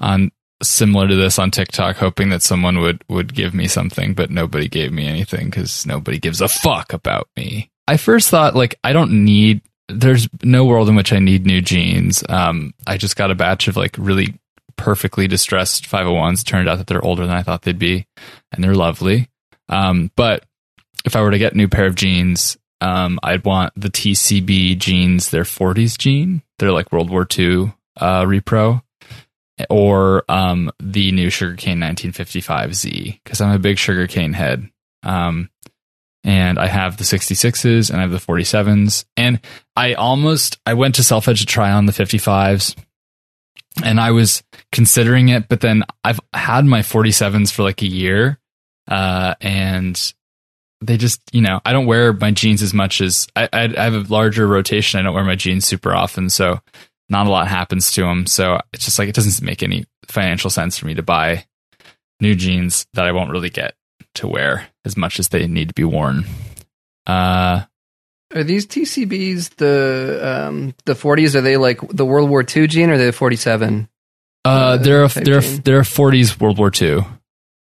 [0.00, 0.32] on
[0.68, 4.68] similar to this on TikTok, hoping that someone would would give me something, but nobody
[4.68, 7.70] gave me anything because nobody gives a fuck about me.
[7.86, 9.62] I first thought like I don't need.
[9.88, 12.24] There's no world in which I need new jeans.
[12.28, 14.38] Um, I just got a batch of like really
[14.76, 16.44] perfectly distressed 501s.
[16.44, 18.06] Turned out that they're older than I thought they'd be,
[18.52, 19.28] and they're lovely.
[19.68, 20.44] Um, but
[21.04, 24.78] if I were to get a new pair of jeans, um, I'd want the TCB
[24.78, 26.42] jeans, their 40s jean.
[26.58, 28.82] They're like World War II uh, repro,
[29.70, 34.68] or um, the new Sugarcane 1955Z because I'm a big Sugarcane head.
[35.02, 35.50] Um,
[36.24, 39.04] and I have the 66s and I have the 47s.
[39.16, 39.40] And
[39.76, 42.76] I almost I went to Self Edge to try on the 55s,
[43.82, 48.38] and I was considering it, but then I've had my 47s for like a year,
[48.88, 50.14] uh, and
[50.80, 53.84] they just you know I don't wear my jeans as much as I, I, I
[53.84, 55.00] have a larger rotation.
[55.00, 56.60] I don't wear my jeans super often, so
[57.08, 58.26] not a lot happens to them.
[58.26, 61.44] So it's just like it doesn't make any financial sense for me to buy
[62.20, 63.74] new jeans that I won't really get
[64.16, 66.24] to wear as much as they need to be worn.
[67.06, 67.64] Uh,
[68.34, 71.34] Are these TCBs the um, the 40s?
[71.34, 73.88] Are they like the World War II jean or are they the 47?
[74.44, 77.04] uh, Uh, they're a, they're a, they're 40s World War II.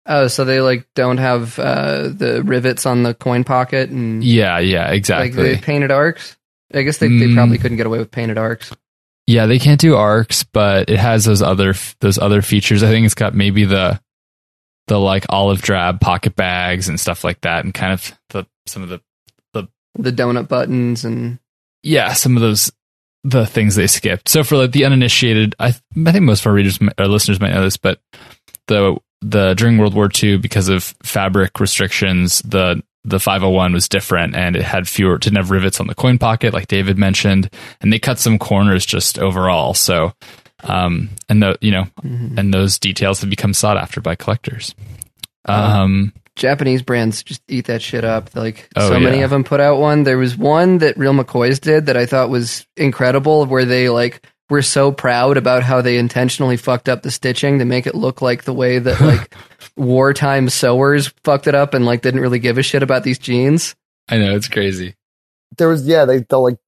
[0.06, 4.58] Oh, so they like don't have uh, the rivets on the coin pocket and Yeah,
[4.58, 5.54] yeah, like exactly.
[5.54, 6.36] the painted arcs.
[6.74, 7.34] I guess they, they Mm.
[7.34, 8.70] probably couldn't get away with painted arcs.
[9.26, 12.82] Yeah, they can't do arcs, but it has those other those other features.
[12.82, 14.00] I think it's got maybe the
[14.86, 18.82] the like olive drab pocket bags and stuff like that, and kind of the some
[18.82, 19.00] of the
[19.54, 21.38] The the donut buttons and
[21.82, 22.70] yeah some of those
[23.22, 24.28] the things they skipped.
[24.28, 27.54] So for like the uninitiated, I I think most of our readers or listeners might
[27.54, 28.00] know this, but
[28.66, 34.34] the the during World War II because of fabric restrictions, the the 501 was different
[34.34, 37.92] and it had fewer didn't have rivets on the coin pocket like David mentioned, and
[37.92, 39.74] they cut some corners just overall.
[39.74, 40.12] So
[40.62, 42.38] um and the you know Mhm.
[42.38, 44.74] and those details have become sought after by collectors.
[45.46, 48.34] Um Japanese brands just eat that shit up.
[48.34, 49.24] Like Oh, so many yeah.
[49.24, 50.02] of them put out one.
[50.02, 54.26] There was one that Real McCoys did that I thought was incredible, where they like
[54.50, 58.20] were so proud about how they intentionally fucked up the stitching to make it look
[58.20, 59.34] like the way that like
[59.76, 63.74] wartime sewers fucked it up and like didn't really give a shit about these jeans.
[64.08, 64.94] I know it's crazy.
[65.58, 66.58] There was yeah, they they'll like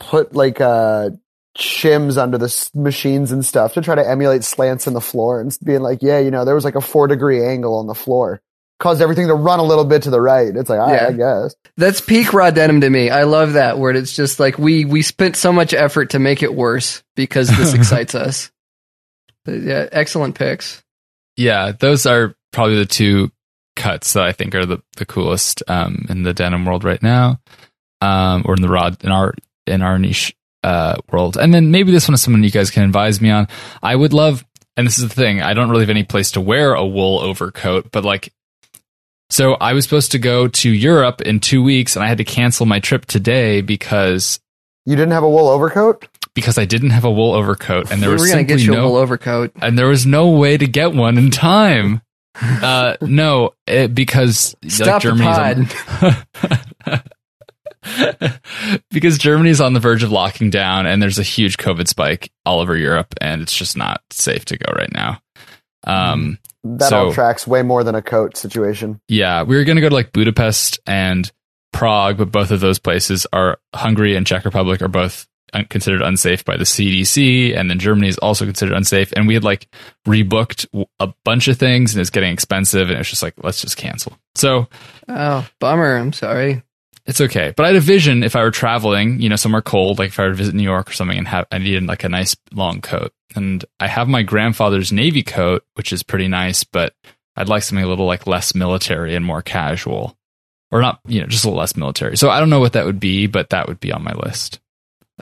[0.00, 1.10] put like uh
[1.56, 5.40] shims under the s- machines and stuff to try to emulate slants in the floor
[5.40, 7.94] and being like, yeah, you know, there was like a four degree angle on the
[7.94, 8.40] floor,
[8.78, 10.54] caused everything to run a little bit to the right.
[10.54, 11.08] It's like, Yeah.
[11.08, 11.56] I guess.
[11.76, 13.10] That's peak raw denim to me.
[13.10, 13.96] I love that word.
[13.96, 17.74] it's just like we we spent so much effort to make it worse because this
[17.74, 18.50] excites us.
[19.44, 20.82] But yeah, excellent picks.
[21.38, 23.30] Yeah, those are probably the two
[23.76, 27.40] cuts that I think are the, the coolest um, in the denim world right now,
[28.00, 31.36] um, or in the rod in our in our niche uh, world.
[31.36, 33.46] And then maybe this one is someone you guys can advise me on.
[33.80, 34.44] I would love,
[34.76, 37.20] and this is the thing, I don't really have any place to wear a wool
[37.20, 38.32] overcoat, but like.
[39.30, 42.24] So I was supposed to go to Europe in two weeks, and I had to
[42.24, 44.40] cancel my trip today because
[44.86, 46.08] You didn't have a wool overcoat?
[46.38, 48.64] Because I didn't have a wool overcoat, and there we was were gonna get simply
[48.66, 49.52] you a no wool overcoat.
[49.60, 52.02] and there was no way to get one in time.
[52.40, 57.02] Uh, no, it, because Stop the on,
[58.90, 62.60] because Germany's on the verge of locking down, and there's a huge COVID spike all
[62.60, 65.20] over Europe, and it's just not safe to go right now.
[65.84, 69.00] Um, That So- all tracks way more than a coat situation.
[69.08, 71.30] yeah, we were going to go to like Budapest and
[71.72, 75.28] Prague, but both of those places are Hungary and Czech Republic are both un-
[75.70, 79.12] considered unsafe by the CDC, and then Germany is also considered unsafe.
[79.12, 79.68] And we had like
[80.06, 80.66] rebooked
[81.00, 84.18] a bunch of things, and it's getting expensive, and it's just like let's just cancel.
[84.34, 84.68] So
[85.08, 85.96] Oh, bummer.
[85.96, 86.62] I'm sorry.
[87.06, 87.52] it's okay.
[87.56, 90.20] But I had a vision if I were traveling, you know, somewhere cold, like if
[90.20, 92.36] I were to visit New York or something, and have I needed like a nice
[92.52, 93.12] long coat.
[93.34, 96.94] And I have my grandfather's navy coat, which is pretty nice, but
[97.36, 100.16] I'd like something a little like less military and more casual,
[100.70, 102.16] or not, you know, just a little less military.
[102.16, 104.60] So I don't know what that would be, but that would be on my list.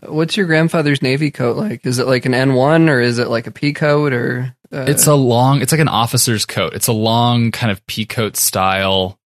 [0.03, 1.87] What's your grandfather's navy coat like?
[1.87, 4.55] Is it like an N1 or is it like a pea coat or?
[4.73, 6.75] Uh, It's a long, it's like an officer's coat.
[6.75, 9.19] It's a long kind of pea coat style.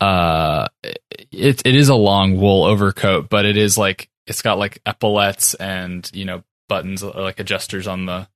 [0.00, 0.66] Uh,
[1.30, 5.54] it it is a long wool overcoat, but it is like it's got like epaulets
[5.54, 8.26] and you know buttons or like adjusters on the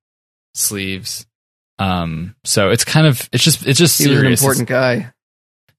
[0.53, 1.25] sleeves.
[1.79, 4.41] Um, so it's kind of it's just it's just he was an serious.
[4.41, 5.11] important guy.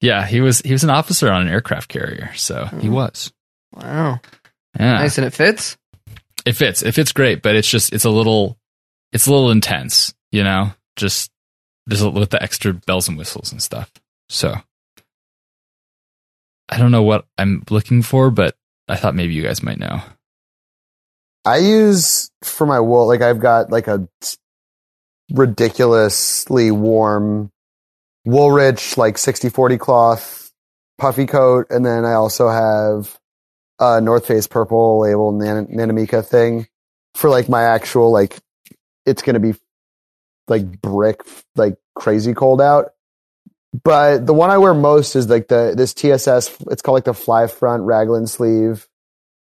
[0.00, 2.92] yeah, he was he was an officer on an aircraft carrier, so he Oh.
[2.92, 3.32] was.
[3.74, 4.20] Wow,
[4.78, 5.76] Yeah, nice, and it fits.
[6.44, 6.82] it fits.
[6.82, 8.58] It fits great, but it's just it's a little
[9.12, 10.72] it's a little intense, you know.
[10.96, 11.30] Just
[11.88, 13.90] just with the extra bells and whistles and stuff.
[14.28, 14.54] So
[16.68, 18.56] I don't know what I'm looking for, but
[18.88, 20.02] I thought maybe you guys might know.
[21.44, 24.06] I use for my wool, like I've got like a
[25.32, 27.50] ridiculously warm
[28.26, 30.52] Woolrich like 60 40 cloth
[30.98, 31.66] puffy coat.
[31.70, 33.18] And then I also have
[33.78, 36.66] a North Face purple label Nan- Nanamica thing
[37.14, 38.38] for like my actual, like,
[39.06, 39.54] it's to be
[40.48, 41.22] like brick,
[41.56, 42.92] like crazy cold out.
[43.84, 47.14] But the one I wear most is like the, this TSS, it's called like the
[47.14, 48.88] fly front raglan sleeve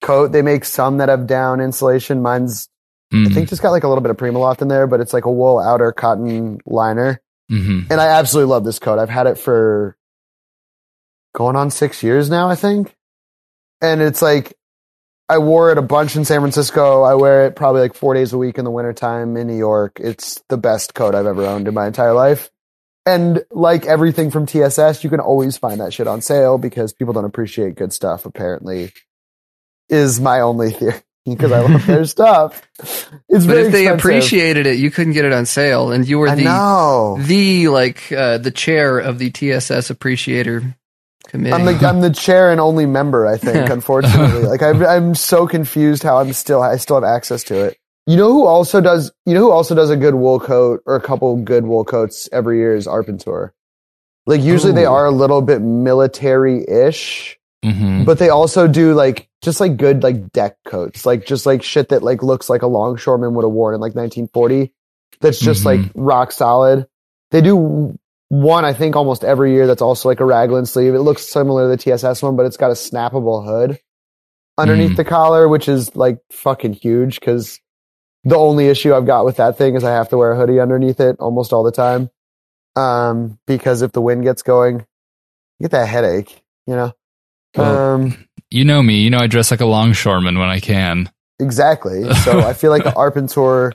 [0.03, 0.33] coat.
[0.33, 2.23] They make some that have down insulation.
[2.23, 2.69] Mine's
[3.15, 5.13] Mm, I think just got like a little bit of Primaloft in there, but it's
[5.13, 7.21] like a wool outer cotton liner.
[7.49, 8.99] hmm And I absolutely love this coat.
[8.99, 9.97] I've had it for
[11.35, 12.97] going on six years now, I think.
[13.85, 14.55] And it's like,
[15.29, 17.03] I wore it a bunch in San Francisco.
[17.03, 19.99] I wear it probably like four days a week in the wintertime in New York.
[20.01, 22.51] It's the best coat I've ever owned in my entire life.
[23.07, 27.13] And like everything from TSS, you can always find that shit on sale because people
[27.15, 28.93] don't appreciate good stuff, apparently,
[29.89, 32.63] is my only theory because I love their stuff.
[32.81, 33.99] It's But very if they expensive.
[33.99, 36.45] appreciated it, you couldn't get it on sale, and you were the
[37.19, 40.77] the like uh, the chair of the TSS appreciator
[41.35, 41.53] committee.
[41.53, 43.27] I'm the I'm the chair and only member.
[43.27, 47.43] I think, unfortunately, like I'm I'm so confused how I'm still I still have access
[47.45, 47.77] to it.
[48.07, 49.11] You know who also does?
[49.27, 52.29] You know who also does a good wool coat or a couple good wool coats
[52.33, 53.51] every year is Arpenteur.
[54.27, 59.61] Like usually they are a little bit military-ish, hmm but they also do like just
[59.61, 63.35] like good like deck coats, like just like shit that like looks like a longshoreman
[63.35, 64.73] would have worn in like 1940.
[65.21, 66.87] That's just like rock solid.
[67.31, 67.99] They do
[68.43, 69.67] one, I think, almost every year.
[69.67, 70.95] That's also like a raglan sleeve.
[70.95, 73.79] It looks similar to the TSS one, but it's got a snappable hood
[74.59, 74.97] underneath Mm.
[74.97, 77.61] the collar, which is like fucking huge because
[78.25, 80.59] the only issue I've got with that thing is I have to wear a hoodie
[80.61, 82.11] underneath it almost all the time.
[82.77, 84.81] Um, because if the wind gets going,
[85.59, 86.93] you get that headache, you know?
[87.57, 89.01] Well- um, You know me.
[89.01, 91.11] You know I dress like a longshoreman when I can.
[91.41, 92.13] exactly.
[92.15, 93.73] So I feel like the Arpenteur,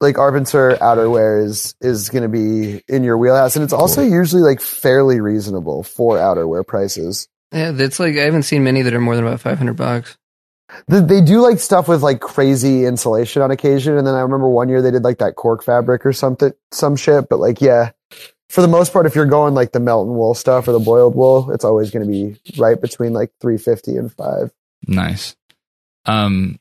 [0.00, 3.56] like Arpenteur outerwear is, is going to be in your wheelhouse.
[3.56, 7.28] And it's also usually like fairly reasonable for outerwear prices.
[7.52, 10.16] Yeah, that's like I haven't seen many that are more than about five hundred bucks.
[10.86, 14.48] They, they do like stuff with like crazy insulation on occasion, and then I remember
[14.48, 17.28] one year they did like that cork fabric or something, some shit.
[17.28, 17.90] But like, yeah,
[18.48, 21.16] for the most part, if you're going like the Melton wool stuff or the boiled
[21.16, 24.52] wool, it's always going to be right between like three fifty and five.
[24.86, 25.34] Nice.
[26.06, 26.58] Um,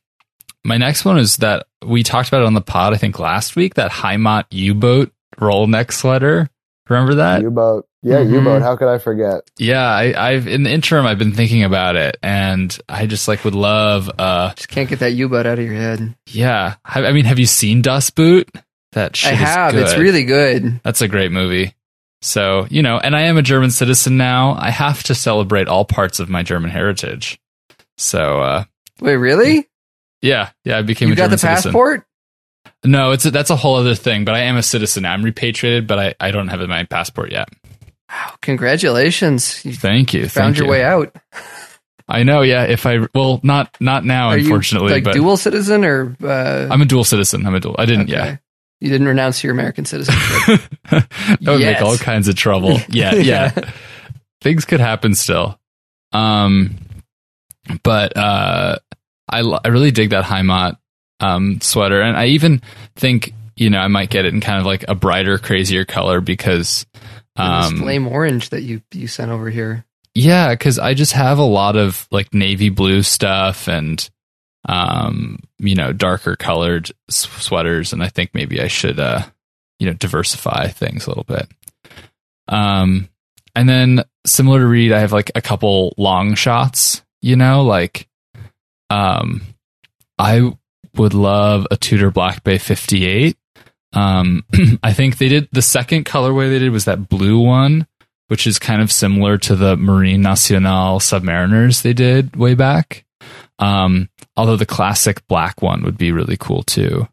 [0.66, 2.94] my next one is that we talked about it on the pod.
[2.94, 6.50] I think last week that Heimat U-boat roll neck sweater.
[6.90, 7.42] Remember that?
[7.44, 8.32] U boat, yeah, Mhm.
[8.34, 8.62] U boat.
[8.64, 9.42] How could I forget?
[9.60, 13.46] Yeah, I, I've in the interim I've been thinking about it, and I just like
[13.46, 14.10] would love.
[14.18, 16.16] Uh, Just can't get that U boat out of your head.
[16.28, 16.76] yeah.
[16.84, 18.50] I, I mean, have you seen Das Boot?
[18.94, 19.76] That shit I is have.
[19.76, 20.82] It's really good.
[20.84, 21.76] That's a great movie.
[22.24, 24.56] So you know, and I am a German citizen now.
[24.60, 27.40] I have to celebrate all parts of my German heritage.
[28.00, 28.64] So uh,
[29.00, 29.69] Wait, really?
[30.22, 31.72] Yeah, yeah, I became You a got German the citizen.
[31.72, 32.06] passport?
[32.86, 34.26] No, it's a, that's a whole other thing.
[34.26, 35.06] But I am a citizen.
[35.06, 37.50] I'm repatriated, but I, I don't have my passport yet.
[38.10, 39.64] Wow, congratulations!
[39.66, 40.22] You Thank you.
[40.30, 40.72] found thank your you.
[40.72, 41.16] way out.
[42.08, 42.42] I know.
[42.42, 42.64] Yeah.
[42.64, 44.90] If I well, not not now, Are unfortunately.
[44.90, 46.16] you like but dual citizen or?
[46.24, 47.46] Uh, I'm a dual citizen.
[47.46, 47.76] I'm a dual.
[47.78, 48.12] I didn't.
[48.12, 48.40] okay.
[48.82, 50.62] You didn't renounce your American citizenship.
[50.90, 51.08] That
[51.46, 51.80] would Yes.
[51.80, 52.80] make all kinds of trouble.
[52.90, 53.14] Yeah.
[53.14, 53.52] Yeah.
[54.42, 55.60] Things could happen still.
[56.14, 56.78] Um,
[57.84, 58.78] but uh,
[59.30, 60.78] I l- I really dig that Heimat
[61.20, 62.62] um sweater, and I even
[62.96, 66.22] think you know I might get it in kind of like a brighter, crazier color
[66.22, 66.86] because
[67.36, 69.86] um flame orange that you you sent over here.
[70.16, 74.08] Yeah, because I just have a lot of like navy blue stuff and
[74.68, 79.24] um, you know, darker colored s- sweaters, and I think maybe I should uh,
[79.80, 81.48] you know, diversify things a little bit.
[82.50, 83.08] Um,
[83.56, 87.04] and then similar to Reed, I have like a couple long shots.
[87.22, 88.09] You know, like
[88.90, 89.42] um,
[90.18, 90.54] I
[90.96, 93.38] would love a Tudor Black Bay 58.
[93.94, 94.44] Um,
[94.84, 97.88] I think they did the second colorway they did was that blue one
[98.30, 103.04] which is kind of similar to the Marine Nationale Submariners they did way back.
[103.58, 107.08] Um, although the classic black one would be really cool too.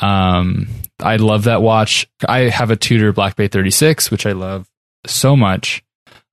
[0.00, 0.66] Um,
[0.98, 2.08] I love that watch.
[2.26, 4.66] I have a Tudor Black Bay 36, which I love
[5.06, 5.84] so much.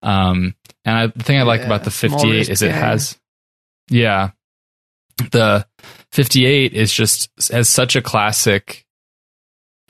[0.02, 3.20] Um, and I, the thing I like Yeah, about the 58 is it has,
[3.90, 4.32] yeah,
[5.32, 5.66] the
[6.12, 8.86] 58 is just has such a classic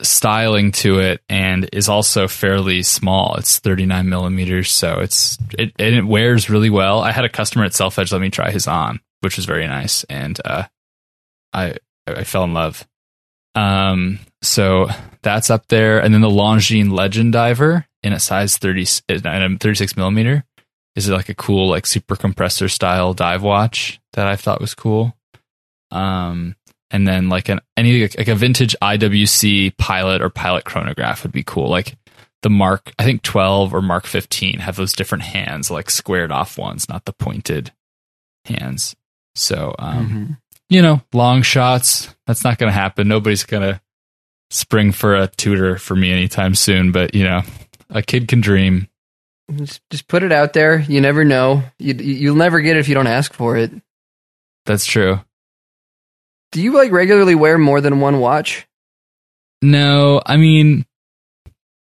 [0.02, 3.36] styling to it and is also fairly small.
[3.36, 7.00] It's 39 millimeters, so it's it and it wears really well.
[7.00, 9.66] I had a customer at Self Edge let me try his on, which was very
[9.66, 10.64] nice, and uh,
[11.52, 12.86] I I fell in love.
[13.54, 14.88] Um, so
[15.22, 19.58] that's up there, and then the Longines Legend Diver in a size 30 in a
[19.58, 20.44] 36 millimeter
[20.96, 24.74] is it like a cool like super compressor style dive watch that I thought was
[24.74, 25.16] cool.
[25.90, 26.56] Um,
[26.90, 31.42] and then like an any like a vintage IWC pilot or pilot chronograph would be
[31.42, 31.68] cool.
[31.68, 31.96] Like
[32.42, 36.58] the Mark, I think 12 or Mark 15 have those different hands, like squared off
[36.58, 37.72] ones, not the pointed
[38.44, 38.94] hands.
[39.34, 40.38] So, um, Mhm.
[40.68, 42.14] you know, long shots.
[42.26, 43.08] That's not going to happen.
[43.08, 43.80] Nobody's going to
[44.50, 46.92] spring for a Tudor for me anytime soon.
[46.92, 47.42] But you know,
[47.90, 48.88] a kid can dream.
[49.56, 50.80] Just, just put it out there.
[50.80, 51.62] You never know.
[51.78, 53.70] You, you'll never get it if you don't ask for it.
[54.66, 55.20] That's true.
[56.52, 58.66] Do you like regularly wear more than one watch?
[59.60, 60.86] No, I mean,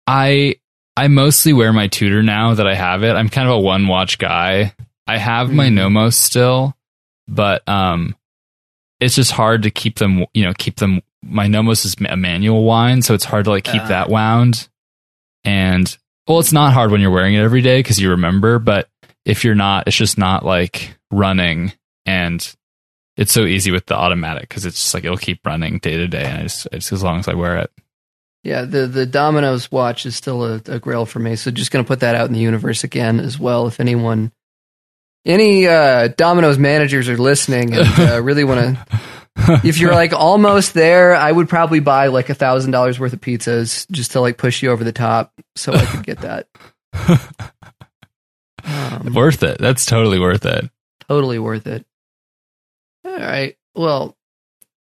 [0.05, 0.55] I
[0.95, 3.13] I mostly wear my Tudor now that I have it.
[3.13, 4.73] I'm kind of a one watch guy.
[5.07, 5.73] I have my Mhm.
[5.73, 6.75] Nomos still,
[7.27, 8.15] but um,
[8.99, 10.25] it's just hard to keep them.
[10.33, 11.01] You know, keep them.
[11.23, 13.87] My Nomos is a manual wind, so it's hard to like keep Ah.
[13.87, 14.67] that wound.
[15.43, 15.95] And
[16.27, 18.59] well, it's not hard when you're wearing it every day because you remember.
[18.59, 18.89] But
[19.25, 21.73] if you're not, it's just not like running
[22.05, 22.55] and.
[23.15, 26.07] It's so easy with the automatic because it's just like it'll keep running day to
[26.07, 27.71] day, and I just, it's as long as I wear it.
[28.43, 31.35] Yeah, the the Domino's watch is still a, a grail for me.
[31.35, 33.65] So just gonna put that out in the universe again as well.
[33.65, 34.31] If anyone,
[35.25, 38.99] any uh, Domino's managers are listening and uh, really want to
[39.63, 43.21] if you're like almost there, I would probably buy like a thousand dollars worth of
[43.21, 46.47] pizzas just to like push you over the top, so I could get that.
[48.67, 49.59] Um, worth it.
[49.59, 50.69] That's totally worth it.
[51.07, 51.85] totally worth it.
[53.05, 53.55] All right.
[53.75, 54.17] Well,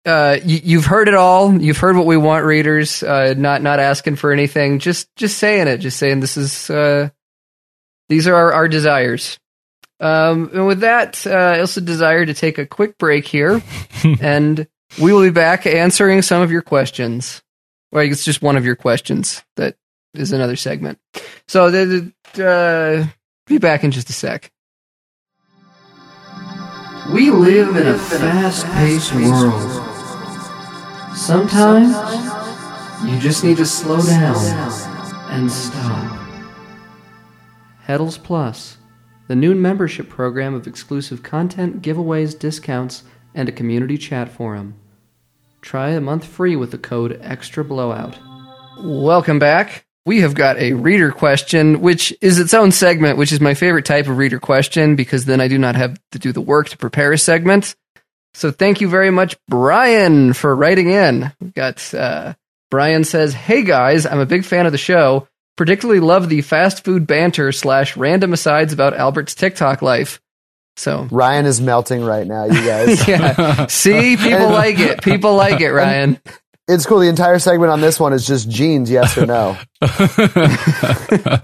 [0.06, 1.60] uh, you, you've heard it all.
[1.60, 3.02] You've heard what we want, readers.
[3.02, 4.80] Uh, not not asking for anything.
[4.80, 5.78] Just just saying it.
[5.80, 6.70] Just saying this is.
[6.70, 7.10] Uh,
[8.10, 9.40] these are our, our desires.
[10.00, 13.62] Um, and with that, uh, I also desire to take a quick break here,
[14.22, 14.68] and
[15.02, 17.42] we will be back answering some of your questions.
[17.92, 19.44] Well, it's just one of your questions.
[19.56, 19.76] That
[20.14, 21.00] is another segment.
[21.48, 23.08] So, the, the, uh,
[23.46, 24.52] be back in just a sec.
[27.12, 29.84] We live in a fast paced world.
[31.16, 31.94] Sometimes
[33.06, 34.36] you just need to slow down
[35.30, 36.20] and stop.
[37.86, 38.78] Heddles Plus,
[39.34, 43.02] the new membership program of exclusive content, giveaways, discounts,
[43.34, 44.76] and a community chat forum.
[45.60, 48.16] Try a month free with the code Extra Blowout.
[48.80, 49.88] Welcome back.
[50.06, 53.86] We have got a reader question, which is its own segment, which is my favorite
[53.86, 56.78] type of reader question because then I do not have to do the work to
[56.78, 57.76] prepare a segment.
[58.36, 61.32] So thank you very much, Brian, for writing in.
[61.42, 62.36] We've got uh,
[62.70, 65.28] Brian says, "Hey guys, I'm a big fan of the show.
[65.56, 70.20] Particularly love the fast food banter slash random asides about Albert's TikTok life."
[70.76, 73.08] So Ryan is melting right now, you guys.
[73.08, 75.04] yeah, see, people like it.
[75.04, 76.20] People like it, Ryan.
[76.68, 77.00] it's cool.
[77.00, 79.58] The entire segment on this one is just jeans, yes or no.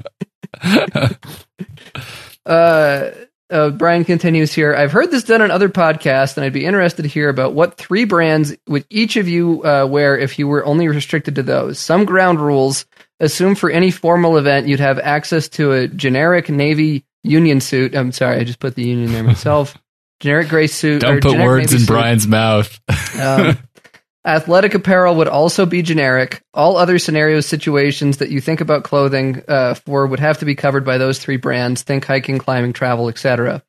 [2.45, 3.12] Uh,
[3.51, 4.76] uh, Brian continues here.
[4.76, 7.78] I've heard this done on other podcasts, and I'd be interested to hear about what
[7.78, 11.78] three brands would each of you uh, wear if you were only restricted to those.
[11.78, 12.86] Some ground rules
[13.20, 17.96] assume for any formal event you'd have access to a generic navy union suit.
[17.96, 19.78] I'm sorry, I just put the union there myself.
[20.20, 21.04] generic gray suit.
[21.04, 21.88] or Don't put words navy in suit.
[21.88, 22.80] Brian's mouth.
[23.20, 23.58] Um,
[24.26, 26.42] athletic apparel would also be generic.
[26.54, 30.56] All other scenarios, situations that you think about clothing uh, for would have to be
[30.56, 31.84] covered by those three brands.
[31.84, 33.64] Think hiking, climbing, travel, etc.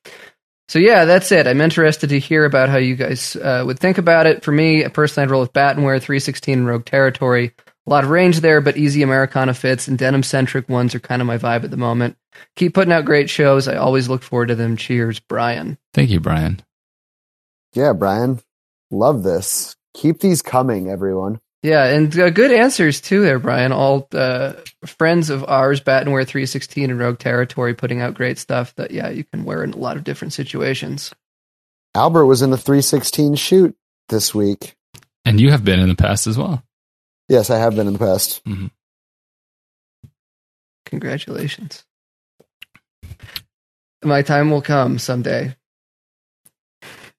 [0.69, 1.49] So yeah, that's it.
[1.49, 4.45] I'm interested to hear about how you guys uh, would think about it.
[4.45, 7.55] For me, personally, I'd roll with Battenwear, 316, and Rogue Territory.
[7.91, 11.21] A lot of range there, but easy Americana fits and denim centric ones are kind
[11.21, 12.17] of my vibe at the moment.
[12.55, 13.67] Keep putting out great shows.
[13.67, 14.77] I always look forward to them.
[14.77, 15.77] Cheers, Brian.
[15.93, 16.63] Thank you, Brian.
[17.75, 18.39] Yeah, Brian.
[18.93, 19.75] Love this.
[19.95, 21.41] Keep these coming, everyone.
[21.65, 23.73] Yeah, and uh, good answers too there, Brian.
[23.73, 24.53] All uh,
[24.87, 29.25] friends of ours, Battenwear 316 and Rogue Territory, putting out great stuff that, yeah, you
[29.25, 31.13] can wear in a lot of different situations.
[31.97, 33.77] Albert was in the 316 shoot
[34.11, 34.77] this week.
[35.25, 36.63] And you have been in the past as well.
[37.31, 38.43] Yes, I have been in the past.
[40.87, 41.85] Congratulations.
[44.03, 45.55] My time will come someday.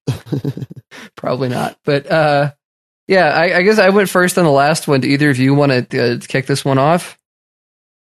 [1.15, 1.77] Probably not.
[1.85, 2.51] But uh,
[3.07, 4.99] yeah, I, I guess I went first on the last one.
[4.99, 7.17] Do either of you want to uh, kick this one off?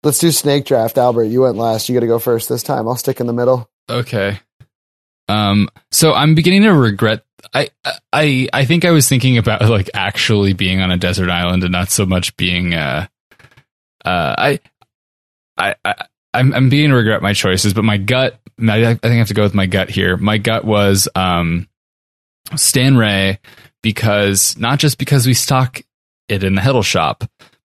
[0.03, 1.23] Let's do snake draft, Albert.
[1.23, 1.89] You went last.
[1.89, 2.87] You got to go first this time.
[2.87, 3.67] I'll stick in the middle.
[3.89, 4.39] Okay.
[5.27, 7.25] Um, so I'm beginning to regret.
[7.53, 7.69] I,
[8.11, 11.71] I, I think I was thinking about like actually being on a desert island and
[11.71, 13.07] not so much being, uh,
[14.05, 14.59] uh, I,
[15.57, 19.13] I, I I'm, I'm beginning to regret my choices, but my gut, I, think I
[19.13, 20.17] have to go with my gut here.
[20.17, 21.67] My gut was, um,
[22.55, 23.39] Stan Ray
[23.81, 25.81] because not just because we stock
[26.27, 27.23] it in the Heddle shop,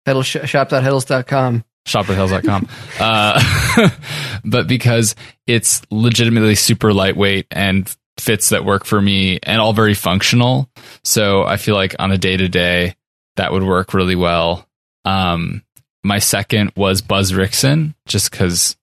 [0.07, 1.64] Heddle, sh- shop.heddles.com.
[1.86, 2.68] shop.hills.com.
[2.99, 3.89] uh,
[4.45, 5.16] but because
[5.47, 10.69] it's legitimately super lightweight and fits that work for me and all very functional.
[11.03, 12.95] So I feel like on a day to day,
[13.36, 14.67] that would work really well.
[15.05, 15.63] Um,
[16.03, 18.76] my second was Buzz Rickson, just because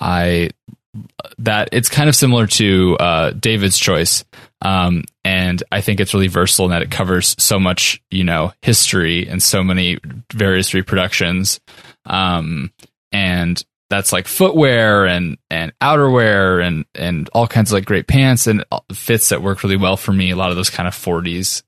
[0.00, 0.50] I
[1.38, 4.24] that it's kind of similar to uh, David's choice,
[4.60, 8.52] um, and I think it's really versatile in that it covers so much, you know,
[8.62, 9.98] history and so many
[10.32, 11.60] various reproductions,
[12.06, 12.72] um,
[13.12, 18.46] and that's like footwear and and outerwear and and all kinds of like great pants
[18.46, 20.30] and fits that work really well for me.
[20.30, 21.62] A lot of those kind of 40s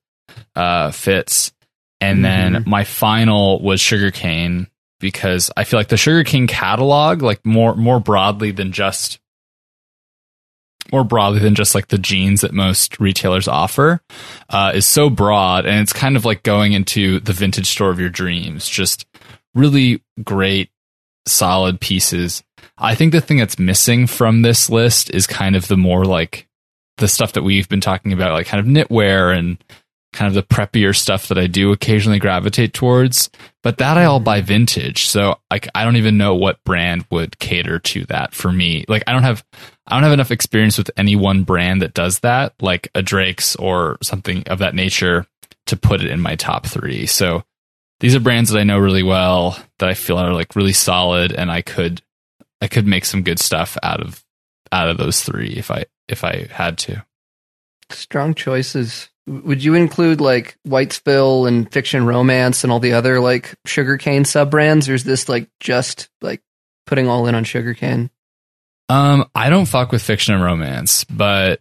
[0.57, 1.53] uh, fits.
[2.01, 4.67] And then my final was sugarcane
[4.99, 9.21] because I feel like the sugarcane catalog, like more more broadly than just
[10.91, 14.01] more broadly than just like the jeans that most retailers offer,
[14.49, 18.01] uh, is so broad and it's kind of like going into the vintage store of
[18.01, 18.69] your dreams.
[18.69, 19.07] Just
[19.55, 20.71] really great,
[21.27, 22.43] solid pieces.
[22.79, 26.49] I think the thing that's missing from this list is kind of the more like
[26.99, 29.63] the stuff that we've been talking about, like kind of knitwear and
[30.13, 33.31] kind of the preppier stuff that I do occasionally gravitate towards.
[33.63, 34.25] But that I all mm-hmm.
[34.25, 35.07] buy vintage.
[35.07, 38.85] So like I don't even know what brand would cater to that for me.
[38.89, 39.45] Like I don't have
[39.87, 43.57] I don't have enough experience with any one brand that does that, like a Drake's
[43.57, 45.27] or something of that nature
[45.67, 47.07] to put it in my top 3.
[47.07, 47.45] So
[48.03, 51.33] these are brands that I know really well that I feel are like really solid
[51.33, 52.03] and I could
[52.61, 54.25] I could make some good stuff out of
[54.73, 57.05] out of those 3 if I if I had to.
[57.91, 59.09] Strong choices.
[59.29, 64.51] Would you include like Whitesville and Fiction Romance and all the other like sugarcane sub
[64.51, 66.43] brands, or is this like just like
[66.87, 68.11] putting all in on sugarcane?
[68.89, 71.61] Um, I don't fuck with fiction and romance, but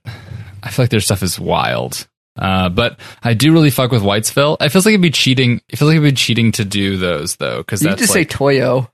[0.64, 2.08] I feel like their stuff is wild.
[2.38, 4.58] Uh, but I do really fuck with Whitesville.
[4.62, 5.62] It feels like it'd be cheating.
[5.68, 8.32] It feels like it'd be cheating to do those though, because You that's just like,
[8.32, 8.90] say Toyo.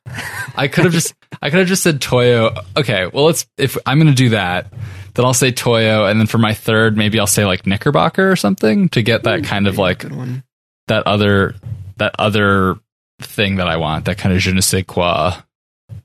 [0.56, 2.56] I could have just I could have just said Toyo.
[2.76, 4.74] Okay, well let's if I'm gonna do that,
[5.14, 8.36] then I'll say Toyo, and then for my third, maybe I'll say like Knickerbocker or
[8.36, 10.04] something to get that kind of like
[10.88, 11.56] that other
[11.98, 12.78] that other
[13.22, 15.34] thing that I want, that kind of je ne sais quoi.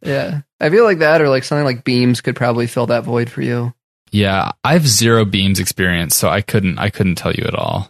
[0.02, 3.30] Yeah, I feel like that, or like something like Beams could probably fill that void
[3.30, 3.72] for you.
[4.12, 7.88] Yeah, I have zero beams experience, so I couldn't I couldn't tell you at all.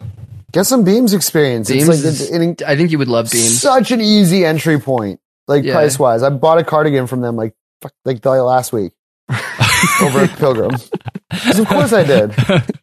[0.51, 1.69] Get some Beams experience.
[1.69, 3.59] Beams, it's like is- it, I think you would love Beams.
[3.59, 5.73] such an easy entry point, like Yeah.
[5.73, 6.21] price wise.
[6.23, 8.93] I bought a cardigan from them like fuck, like the last week
[10.01, 10.71] over at Pilgrim.
[11.31, 12.33] 'Cause of course I did.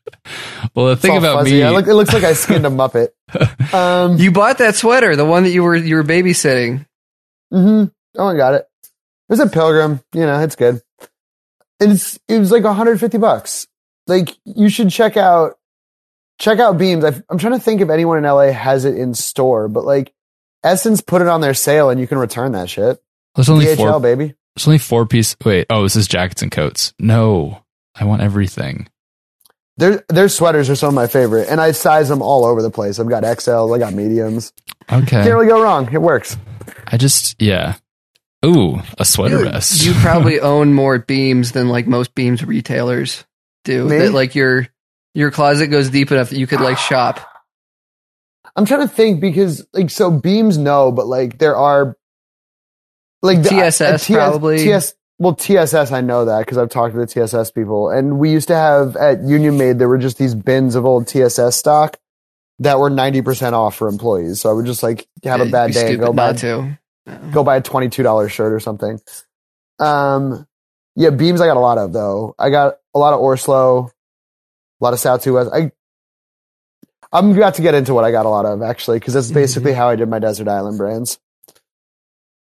[0.74, 1.60] Well, the It's thing about fuzzy.
[1.62, 3.08] me, look, it looks like I skinned a Muppet.
[3.74, 6.86] Um, You bought that sweater, the one that you were you were babysitting.
[7.50, 7.84] hmm
[8.16, 8.66] Oh, I got it.
[8.84, 10.00] It was a Pilgrim.
[10.12, 10.80] You know, it's good.
[11.80, 13.66] It's it was like 150 bucks.
[14.06, 15.58] Like you should check out
[16.38, 17.04] check out Beams.
[17.04, 20.12] i I'm trying to think if anyone in LA has it in store, but like
[20.64, 23.02] SSENSE put it on their sale and you can return that shit.
[23.34, 24.00] there's only DHL four.
[24.00, 24.34] baby.
[24.54, 25.36] There's only four piece.
[25.44, 26.92] Wait, oh, this is jackets and coats.
[26.98, 27.62] No,
[27.94, 28.88] I want everything.
[29.76, 32.70] Their their sweaters are some of my favorite, and I size them all over the
[32.70, 32.98] place.
[32.98, 34.52] I've got XLs, I got mediums.
[34.92, 35.90] Okay, Can't really go wrong.
[35.92, 36.36] It works.
[36.86, 37.76] I just yeah.
[38.44, 39.84] Ooh, a sweater vest.
[39.84, 43.24] You probably own more Beams than like most Beams retailers
[43.64, 43.86] do.
[43.86, 43.98] Me?
[43.98, 44.68] That like your
[45.14, 46.80] your closet goes deep enough that you could like ah.
[46.80, 47.26] shop.
[48.56, 51.96] I'm trying to think because like so beams no, but like there are
[53.22, 54.58] like the- uh, TSS TS uh, probably.
[54.58, 58.30] TS well TSS I know that because I've talked to the TSS people and we
[58.30, 61.98] used to have at Union Made there were just these bins of old TSS stock
[62.60, 64.40] that were 90% off for employees.
[64.40, 66.78] So I would just like have a bad day and go buy not to.
[67.10, 67.30] No.
[67.32, 69.00] go buy a $22 shirt or something.
[69.78, 70.46] Um
[70.96, 72.34] yeah, beams I got a lot of though.
[72.38, 75.50] I got a lot of Orslow, a lot of South 2 West.
[75.52, 75.72] I
[77.12, 79.72] I'm about to get into what I got a lot of actually, because that's basically
[79.72, 81.18] how I did my desert island brands.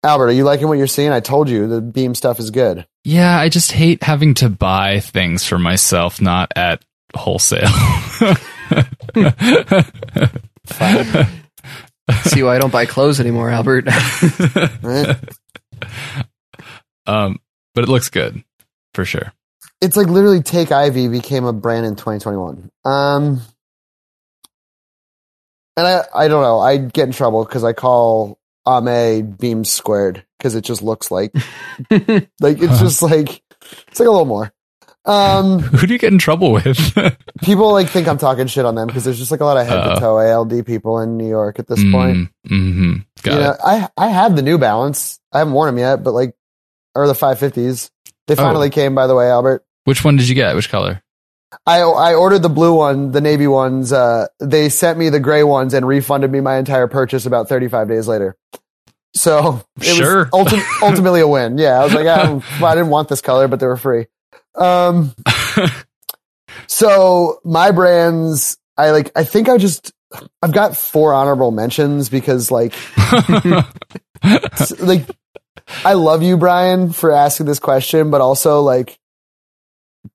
[0.05, 1.11] Albert, are you liking what you're seeing?
[1.11, 2.87] I told you the beam stuff is good.
[3.05, 6.85] yeah, I just hate having to buy things for myself, not at
[7.17, 7.67] wholesale.
[12.25, 13.87] See why I don't buy clothes anymore, Albert.
[17.07, 17.41] Um,
[17.75, 18.45] but it looks good
[18.93, 19.33] for sure.
[19.81, 22.71] it's like literally Take Ivy became a brand in 2021.
[22.85, 23.41] Um,
[25.77, 26.59] and I, I don't know.
[26.61, 31.33] I get in trouble because I call Aimé Beam Squared because it just looks like,
[31.91, 33.43] like it's just like,
[33.89, 34.53] it's like a little more.
[35.09, 36.77] Um, Who do you get in trouble with?
[37.43, 39.67] people like think I'm talking shit on them because there's just like a lot of
[39.67, 42.29] head to toe ALD people in New York at this point.
[42.47, 42.93] Mm-hmm.
[43.23, 43.57] Got you know.
[43.65, 45.19] I I have the New Balance.
[45.33, 46.35] I haven't worn them yet, but like,
[46.95, 47.91] or the 550s.
[48.27, 48.37] They Oh.
[48.37, 49.65] finally came, by the way, Albert.
[49.85, 50.55] Which one did you get?
[50.55, 51.03] Which color?
[51.67, 53.91] I I ordered the blue one, the navy ones.
[53.91, 57.89] Uh, they sent me the gray ones and refunded me my entire purchase about 35
[57.89, 58.37] days later.
[59.15, 60.29] So it Sure.
[60.31, 61.57] was ulti- ultimately a win.
[61.57, 62.25] Yeah, I was like, I,
[62.65, 64.07] I didn't want this color, but they were free.
[64.59, 65.15] Um,
[66.67, 69.13] so my brands, I like.
[69.17, 69.93] I think I just
[70.43, 72.75] I've got four honorable mentions because like
[74.81, 75.07] like
[75.85, 78.99] I love you, Brian, for asking this question, but also like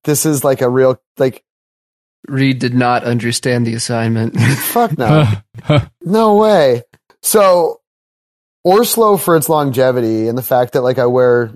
[0.03, 1.43] this is like a real like
[2.27, 4.39] Reed did not understand the assignment.
[4.59, 5.27] fuck no.
[6.01, 6.83] No way.
[7.21, 7.81] So,
[8.65, 11.55] Orslow for its longevity and the fact that like I wear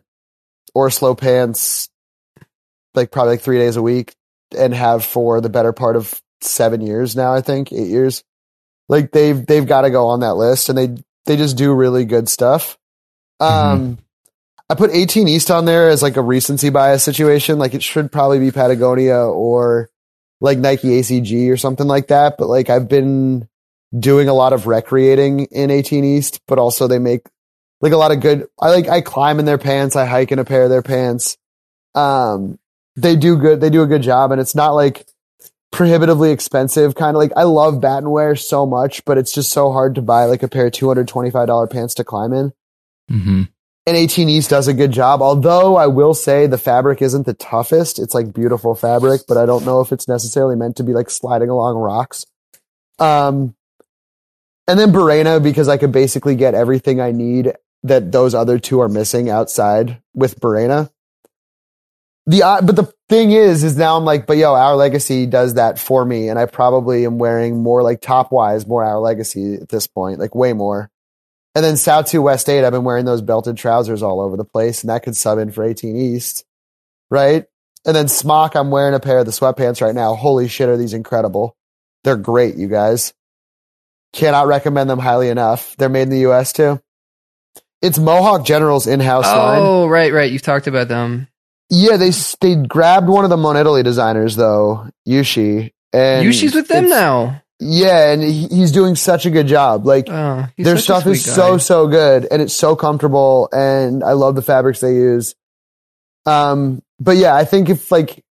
[0.76, 1.90] Orslow pants
[2.98, 4.14] like probably like three days a week
[4.58, 8.24] and have for the better part of seven years now, I think eight years.
[8.90, 12.06] Like they've they've got to go on that list and they they just do really
[12.06, 12.78] good stuff.
[13.40, 14.00] Um
[14.70, 17.58] I put 18 East on there as like a recency bias situation.
[17.58, 19.90] Like it should probably be Patagonia or
[20.42, 22.36] like Nike ACG or something like that.
[22.38, 23.48] But like I've been
[23.98, 27.22] doing a lot of recreating in 18 East, but also they make
[27.80, 28.48] like a lot of good.
[28.60, 29.96] I like I climb in their pants.
[29.96, 31.38] I hike in a pair of their pants.
[31.96, 32.60] Um,
[32.98, 33.62] they do good.
[33.62, 35.06] They do a good job, and it's not like
[35.72, 36.96] prohibitively expensive.
[36.96, 40.26] Kind of like I love Battenwear so much, but it's just so hard to buy
[40.26, 42.52] like a pair of two hundred twenty five dollar pants to climb in.
[43.08, 43.44] hmm
[43.86, 45.22] And 18 East does a good job.
[45.22, 48.00] Although I will say the fabric isn't the toughest.
[48.00, 51.10] It's like beautiful fabric, but I don't know if it's necessarily meant to be like
[51.10, 52.26] sliding along rocks.
[53.00, 53.56] Um,
[54.68, 58.82] and then Burena because I could basically get everything I need that those other two
[58.82, 60.90] are missing outside with Burena.
[62.28, 65.54] The uh, but the thing is, is now I'm like, but yo, our legacy does
[65.54, 69.56] that for me, and I probably am wearing more like top wise, more our legacy
[69.56, 70.92] at this point, like way more.
[71.56, 74.46] And then South 2 West 8, I've been wearing those belted trousers all over the
[74.46, 76.46] place, and that could sub in for 18 East.
[77.10, 77.46] Right?
[77.86, 80.14] And then Smock, I'm wearing a pair of the sweatpants right now.
[80.14, 81.56] Holy shit, are these incredible.
[82.04, 83.14] They're great, you guys.
[84.12, 85.76] Cannot recommend them highly enough.
[85.78, 86.82] They're made in the US too.
[87.82, 89.62] It's Mohawk General's in-house line.
[89.62, 90.32] Oh, right, right.
[90.32, 91.28] You've talked about them.
[91.70, 92.12] Yeah, they
[92.42, 95.72] they grabbed one of the Monitaly designers though, Yushi.
[95.94, 97.42] And Yushi's with them now.
[97.60, 99.86] Yeah, and he- he's doing such a good job.
[99.86, 104.12] Like Oh, their stuff is sweet so so good and it's so comfortable and I
[104.14, 105.36] love the fabrics they use.
[106.26, 108.24] Um but yeah, I think if like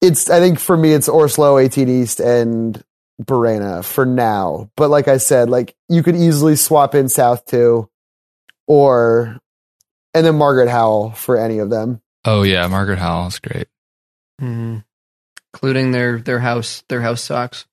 [0.00, 2.82] it's I think for me it's Orslow, 18 East and
[3.22, 4.68] Burena for now.
[4.76, 7.88] But like I said, like you could easily swap in South too
[8.66, 9.38] or
[10.14, 12.00] and then Margaret Howell for any of them.
[12.24, 13.66] Oh yeah, Margaret Howell is great.
[14.40, 14.84] Mhm.
[15.52, 17.66] including their their house their house socks.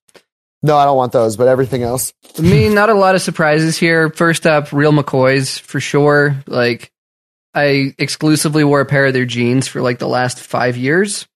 [0.62, 2.12] No, I don't want those, but everything else.
[2.38, 4.10] I mean, not a lot of surprises here.
[4.10, 6.36] First up, real McCoys for sure.
[6.46, 6.92] Like,
[7.52, 11.26] I exclusively wore a pair of their jeans for like the last five years.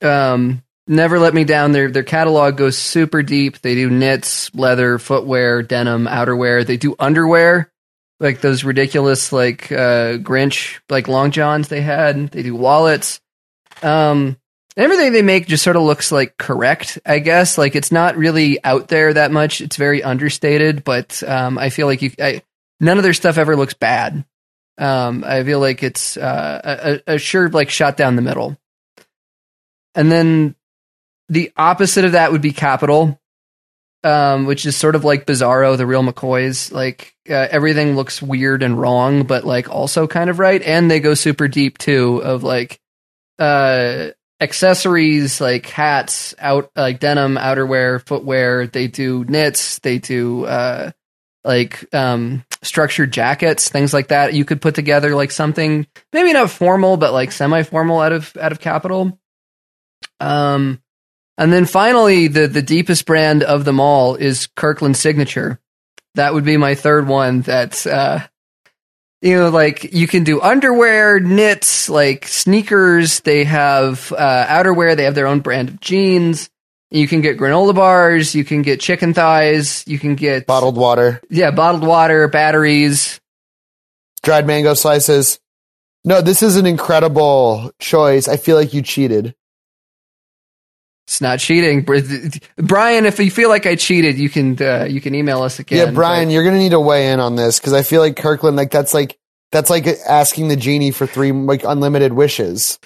[0.00, 1.72] Um, never let me down.
[1.72, 3.60] Their their catalog goes super deep.
[3.60, 6.64] They do knits, leather, footwear, denim, outerwear.
[6.66, 7.70] They do underwear,
[8.20, 12.28] like those ridiculous like uh, Grinch like long johns they had.
[12.28, 13.20] They do wallets.
[13.82, 14.36] Um,
[14.76, 17.58] everything they make just sort of looks like correct, I guess.
[17.58, 19.60] Like it's not really out there that much.
[19.60, 22.42] It's very understated, but um, I feel like you, I,
[22.80, 24.24] none of their stuff ever looks bad.
[24.78, 28.56] Um, I feel like it's uh, a, a- sure like shot down the middle.
[29.94, 30.56] And then
[31.28, 33.20] the opposite of that would be Kapital,
[34.04, 36.70] um, which is sort of like Bizarro, the real McCoys.
[36.70, 40.62] Like uh, everything looks weird and wrong, but like also kind of right.
[40.62, 42.80] And they go super deep too, of like
[43.38, 50.90] uh accessories like hats out like denim outerwear footwear they do knits they do uh
[51.44, 56.50] like um structured jackets things like that you could put together like something maybe not
[56.50, 59.18] formal but like semi formal out of out of Kapital
[60.20, 60.80] um
[61.38, 65.58] and then finally the the deepest brand of them all is kirkland signature
[66.14, 68.22] that would be my third one that's uh
[69.22, 73.20] you know, like you can do underwear, knits, like sneakers.
[73.20, 74.94] They have uh, outerwear.
[74.96, 76.50] They have their own brand of jeans.
[76.90, 78.34] You can get granola bars.
[78.34, 79.82] You can get chicken thighs.
[79.86, 83.18] You can get Bottled water, yeah, bottled water, batteries.
[84.22, 85.40] dried mango slices.
[86.04, 88.28] No, this is an incredible choice.
[88.28, 89.34] I feel like you cheated.
[91.06, 91.82] It's not cheating,
[92.56, 93.04] Brian.
[93.04, 95.78] If you feel like I cheated, you can uh, you can email us again.
[95.88, 98.56] yeah, Brian, you're gonna need to weigh in on this because I feel like Kirkland,
[98.56, 99.18] like that's like
[99.52, 102.78] that's like asking the genie for three like unlimited wishes.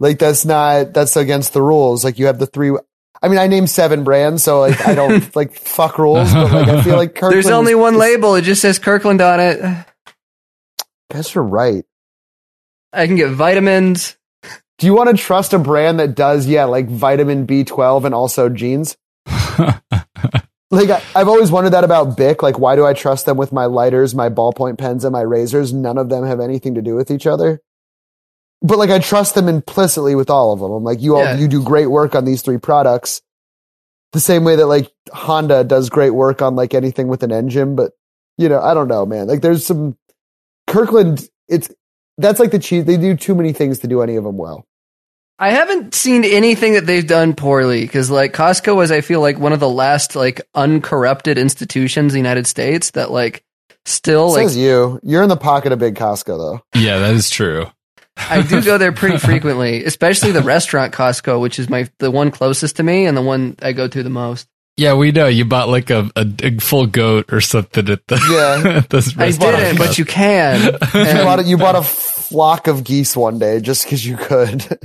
[0.00, 2.02] Like that's not that's against the rules.
[2.04, 2.76] Like you have the three.
[3.22, 6.68] I mean, I named seven brands, so like I don't like fuck rules, but like
[6.68, 7.34] I feel like Kirkland.
[7.34, 8.34] There's only one is- label.
[8.34, 9.86] It just says Kirkland on it.
[11.12, 11.84] Guess you're right.
[12.92, 14.16] I can get vitamins.
[14.82, 18.48] Do you want to trust a brand that does, yeah, like vitamin B12 and also
[18.48, 18.96] jeans?
[20.72, 22.42] Like I, I've always wondered that about Bic.
[22.42, 25.70] Like, why do I trust them with my lighters, my ballpoint pens, and my razors?
[25.72, 27.60] None of them have anything to do with each other.
[28.62, 30.72] But like, I trust them implicitly with all of them.
[30.72, 31.36] I'm like, you all, Yeah.
[31.36, 33.20] you do great work on these three products.
[34.12, 37.76] The same way that like Honda does great work on like anything with an engine,
[37.76, 37.92] but
[38.38, 39.28] you know, I don't know, man.
[39.28, 39.98] Like, there's some
[40.66, 41.28] Kirkland.
[41.48, 41.68] It's
[42.16, 42.86] that's like the cheese.
[42.86, 44.66] They do too many things to do any of them well.
[45.38, 49.38] I haven't seen anything that they've done poorly because, like, Costco was, I feel like,
[49.38, 53.42] one of the last like uncorrupted institutions in the United States that like
[53.84, 55.00] still like Says you.
[55.02, 56.60] You're in the pocket of Big Costco, though.
[56.78, 57.66] Yeah, that is true.
[58.16, 62.30] I do go there pretty frequently, especially the restaurant Costco, which is my the one
[62.30, 64.46] closest to me and the one I go to the most.
[64.76, 68.16] Yeah, we know you bought like a, a, a full goat or something at the
[68.64, 68.70] Yeah.
[68.78, 69.56] at this I restaurant.
[69.56, 70.60] didn't, but you can.
[70.72, 74.16] You And- bought, a, you bought a flock of geese one day just because you
[74.16, 74.64] could.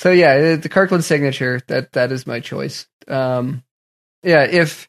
[0.00, 2.86] So yeah, the Kirkland signature that that is my choice.
[3.06, 3.62] Um,
[4.22, 4.88] yeah, if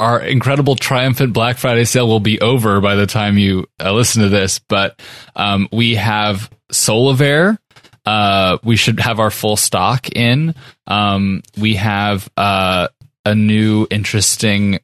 [0.00, 4.22] Our incredible triumphant Black Friday sale will be over by the time you uh, listen
[4.22, 5.00] to this, but
[5.36, 7.56] um, we have Solovair.
[8.04, 10.56] Uh, we should have our full stock in.
[10.88, 12.88] Um, we have uh,
[13.24, 14.80] a new interesting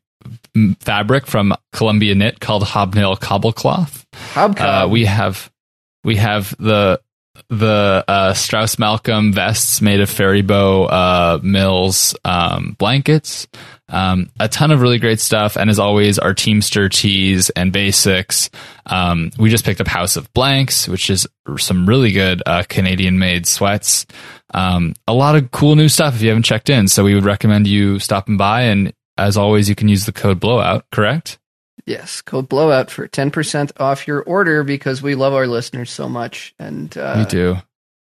[0.80, 4.04] fabric from Columbia Knit called Hobnail Cobblecloth.
[4.34, 4.84] Hobcob.
[4.84, 5.50] Uh, we have
[6.04, 7.00] we have the
[7.48, 13.46] the uh, Strauss Malcolm vests made of Faribault uh, Mills um, blankets.
[13.88, 18.48] Um, a ton of really great stuff, and as always, our Teamster tees and basics.
[18.86, 21.26] Um, we just picked up House of Blanks, which is
[21.58, 24.06] some really good uh, Canadian-made sweats.
[24.54, 26.86] Um, a lot of cool new stuff if you haven't checked in.
[26.86, 30.40] So we would recommend you stopping by, and as always, you can use the code
[30.40, 30.84] Blowout.
[30.90, 31.38] Correct?
[31.86, 36.54] Yes, code blowout for 10% off your order because we love our listeners so much.
[36.58, 37.56] And uh, we do.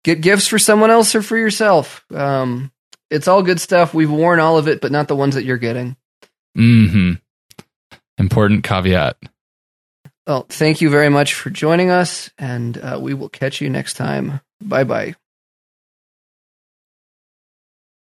[0.03, 2.05] Get gifts for someone else or for yourself.
[2.13, 2.71] Um,
[3.09, 3.93] it's all good stuff.
[3.93, 5.95] We've worn all of it, but not the ones that you're getting.
[6.55, 7.13] hmm
[8.17, 9.17] Important caveat.
[10.25, 13.93] Well, thank you very much for joining us, and uh, we will catch you next
[13.93, 14.41] time.
[14.59, 15.15] Bye bye.